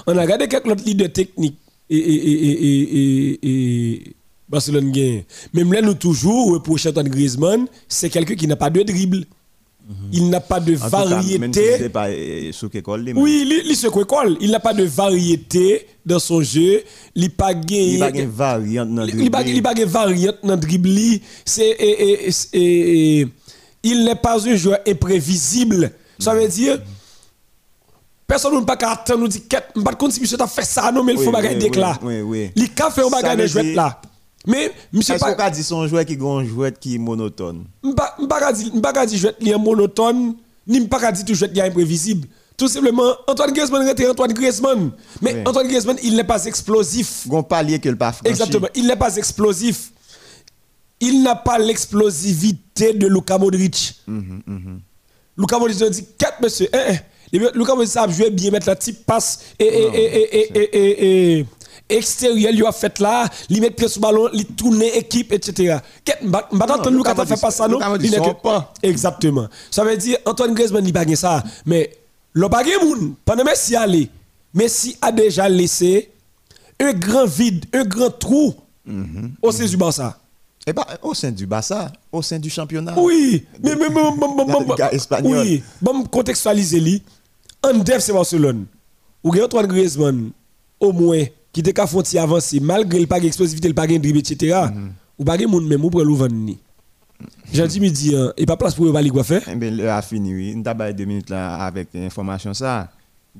[0.06, 1.58] on a regardé quelques autres leaders techniques
[1.90, 4.14] et et et et et,
[4.48, 8.82] Barcelone gagne même là nous toujours reprocher Antoine Griezmann c'est quelqu'un qui n'a pas de
[8.82, 9.24] dribble
[10.12, 11.88] il n'a pas de variété.
[11.88, 12.50] pas euh,
[13.16, 14.36] oui, il se école.
[14.40, 16.82] Il n'a pas de variété dans son jeu.
[17.14, 21.20] Il n'a pas de variante dans Il n'a pas de variante dans dribble.
[21.44, 21.76] C'est
[23.82, 25.92] il n'est pas un joueur imprévisible.
[26.18, 26.78] Ça veut dire
[28.26, 29.60] personne ne peut pas attendre nous dit pas
[29.94, 31.98] de si monsieur t'a fait ça non mais il faut bagarre.
[32.02, 32.50] Oui oui.
[32.56, 34.00] Il a fait un bagarre de là.
[34.46, 37.64] Mais monsieur pas Est-ce dit son joueur qui joueur qui est monotone?
[37.82, 40.34] Dit joueur qui est monotone
[40.66, 42.28] ni dit tout joueur qui est imprévisible.
[42.56, 44.90] Tout simplement Antoine Griezmann est Antoine Griezmann.
[45.22, 47.26] Mais Antoine Griezmann, il n'est pas explosif.
[47.28, 48.30] Gon palier que le pas franchi.
[48.30, 49.92] Exactement, il n'est pas explosif.
[51.00, 53.94] Il n'a pas l'explosivité de Luka Modric.
[54.08, 54.78] Mm -hmm,
[55.38, 56.68] Luka Modric a dit 4 monsieur.
[56.72, 56.94] Eh,
[57.32, 57.38] eh.
[57.54, 61.46] Luka Modric a joué bien mettre la type passe et et et
[61.88, 65.78] extérieur il a fait là, il met pied sur ballon, il tourne équipe etc.
[66.52, 68.72] M'attends nous quand fait pas ça non, il n'est pas.
[68.82, 69.48] Exactement.
[69.70, 71.90] Ça veut dire Antoine Griezmann il pas ça mais
[72.32, 74.10] le pas moun pendant Messi aller
[74.54, 76.10] Messi a déjà laissé
[76.80, 78.54] un grand vide, un grand trou
[78.88, 79.30] mm-hmm.
[79.42, 80.18] au sein du Barça.
[80.66, 82.94] Eh ben, au sein du Barça, au sein du championnat.
[82.98, 85.38] Oui, mais mais bon bon espagnol.
[85.38, 87.02] Oui, bon contextualiser lui.
[87.62, 88.66] En def c'est Barcelone.
[89.24, 90.30] Ou Antoine Griezmann
[90.78, 91.24] au moins
[91.58, 94.56] qui te ka fonti avancer malgré le pas d'explosivité, le pas de dribble etc.
[95.18, 96.56] Ou pas moun même ou pour l'ouvrir ni.
[97.52, 99.42] J'ai dit midi et pas place pour aller quoi faire.
[99.48, 102.92] Eh le a fini oui, on t'a deux minutes là avec information ça.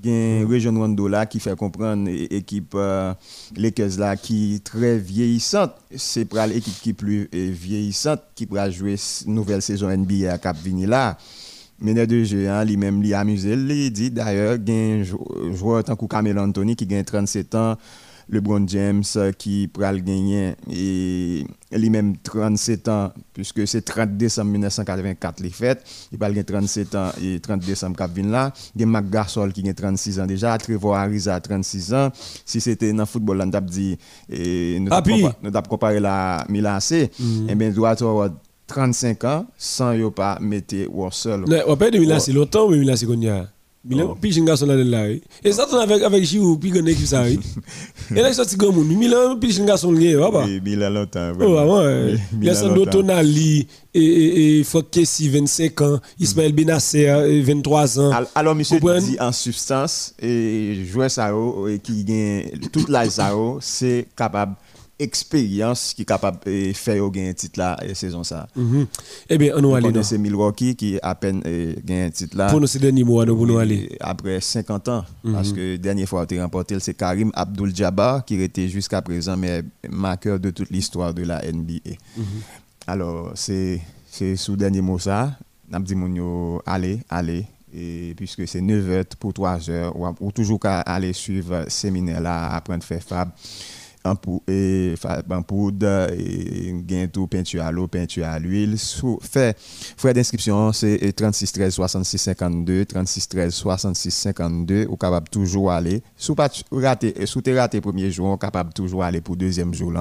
[0.02, 3.14] Gen région Wando là qui fait comprendre équipe euh,
[3.56, 8.96] Lakers là qui très vieillissante, c'est pour l'équipe qui plus euh, vieillissante qui pourra jouer
[9.26, 11.16] nouvelle saison NBA à Cap Vini là.
[11.80, 13.52] Meneur de jeu, hein, lui-même, lui amusé.
[13.52, 17.54] Il dit d'ailleurs, il y a un joueur tant que Camille Anthony qui a 37
[17.54, 17.76] ans,
[18.30, 24.50] LeBron James euh, qui pourra le gagner, et lui-même 37 ans, puisque c'est 30 décembre
[24.52, 25.82] 1984 les fêtes.
[26.12, 28.52] Il de 37 ans et 30 décembre qui là.
[28.74, 32.10] Il y a Marc Garsol qui a 36 ans déjà, Trevor Ariza a 36 ans.
[32.44, 33.98] Si c'était dans le football, on a dit,
[34.28, 37.10] nous avons comparé la Milan C,
[37.48, 37.96] et bien, doit
[38.66, 41.44] 35 ans sans yo pas mettre ou seul.
[41.44, 43.06] Ouais, on peut dire c'est longtemps mais Milan c'est
[50.90, 51.32] Longtemps.
[51.40, 51.52] Oh.
[51.52, 51.82] vraiment.
[52.40, 58.10] Il y a Sandro Tonali et et et Fokesi 25 ans, Ismaël Benasser 23 ans.
[58.34, 58.78] Alors monsieur
[59.20, 61.32] en substance et joueur ça
[61.82, 64.54] qui gagne toute la ça c'est capable
[64.98, 68.48] expérience qui est capable de faire un titre là et saison ça.
[68.56, 68.84] Mm
[69.28, 70.02] Eh bien, on va aller.
[70.02, 71.40] C'est Milwaukee qui à peine
[71.84, 72.50] gagné un titre là.
[72.50, 73.96] Pour nous, c'est dernier mois, nous aller.
[74.00, 75.32] Après 50 ans, mhm.
[75.32, 79.36] parce que dernière fois qu'il a remporté, c'est Karim Abdul Jabbar qui était jusqu'à présent
[79.36, 81.90] mais marqueur de toute l'histoire de la NBA.
[82.16, 82.24] Mhm.
[82.86, 83.80] Alors, c'est
[84.36, 85.36] sous dernier mot ça.
[85.70, 85.94] N'a dit
[86.66, 87.44] allez, allez.
[87.74, 92.48] Et puisque c'est 9 h pour 3 h ou, toujours qu'à aller suivre séminaire là,
[92.54, 93.28] apprendre à faire fab
[94.48, 94.94] et
[95.30, 98.76] en poudre, et tout peinture à l'eau, peinture à l'huile.
[99.20, 99.56] Fait,
[99.96, 106.02] frais d'inscription, c'est 36 13 66 52, 36 13 66 52, ou capable toujours aller.
[106.16, 109.92] Sous pas raté, sous raté premier jour, capable toujours aller pour deuxième jour.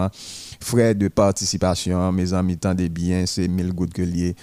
[0.60, 4.36] Frais de participation, mes amis, des biens, c'est 1000 gouttes que lié.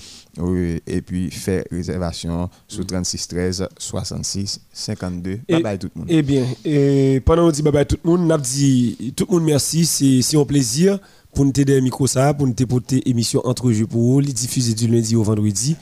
[0.87, 5.41] Et puis, fait réservation sous 36 13 66 52.
[5.49, 6.09] Bye bye tout le monde.
[6.11, 9.35] Eh bien, et pendant qu'on dit bye bye tout le monde, on dit tout le
[9.37, 10.99] monde merci, c'est un plaisir
[11.33, 14.89] pour nous aider micro ça, pour nous porter émission entre jeux pour vous, diffuser du
[14.89, 15.77] lundi au vendredi.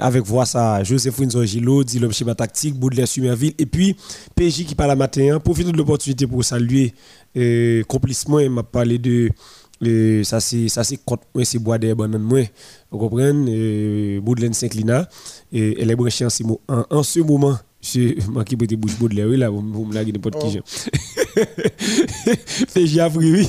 [0.00, 2.00] avec voix ça, Joseph Windsor Gilo, dit
[2.34, 3.94] tactique, Baudelaire Sumerville, et puis
[4.34, 6.94] PJ qui parle à matin, profite de l'opportunité pour saluer
[7.36, 9.28] euh, complissement, il m'a parlé de
[9.80, 12.40] et ça c'est ça c'est contre moi c'est bois des bananes moi.
[12.90, 15.06] Vous comprenez Baudelaire s'inclina
[15.52, 16.30] et elle est branchée en
[17.02, 20.60] ce moment je moi qui peux bouche Baudelaire là vous me laguez n'importe qui
[22.86, 23.48] j'ai appris oui.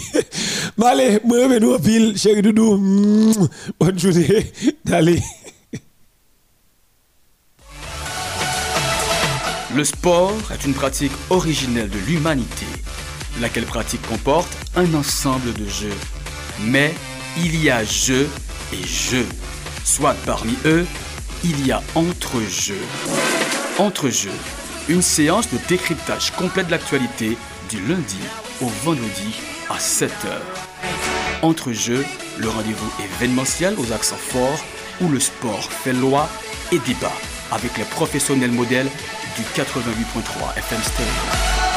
[0.84, 3.48] Allez moi je nous pile chéri doudou.
[3.80, 4.52] Bonne journée.
[4.92, 5.20] Allez.
[9.76, 12.66] Le sport est une pratique originelle de l'humanité,
[13.40, 15.94] laquelle pratique comporte un ensemble de jeux.
[16.64, 16.94] Mais
[17.38, 18.28] il y a jeu
[18.74, 19.26] et jeu.
[19.84, 20.86] Soit parmi eux,
[21.44, 22.82] il y a entre-jeux.
[23.80, 24.38] Entre-jeux,
[24.90, 27.38] une séance de décryptage complet de l'actualité
[27.70, 28.20] du lundi
[28.62, 30.36] au vendredi à 7h.
[31.42, 32.06] Entre-jeux,
[32.40, 34.66] le rendez-vous événementiel aux accents forts
[35.00, 36.28] où le sport fait loi
[36.74, 37.14] et débat
[37.52, 38.90] avec les professionnels modèles
[39.38, 41.69] du 88.3 FM Stereo.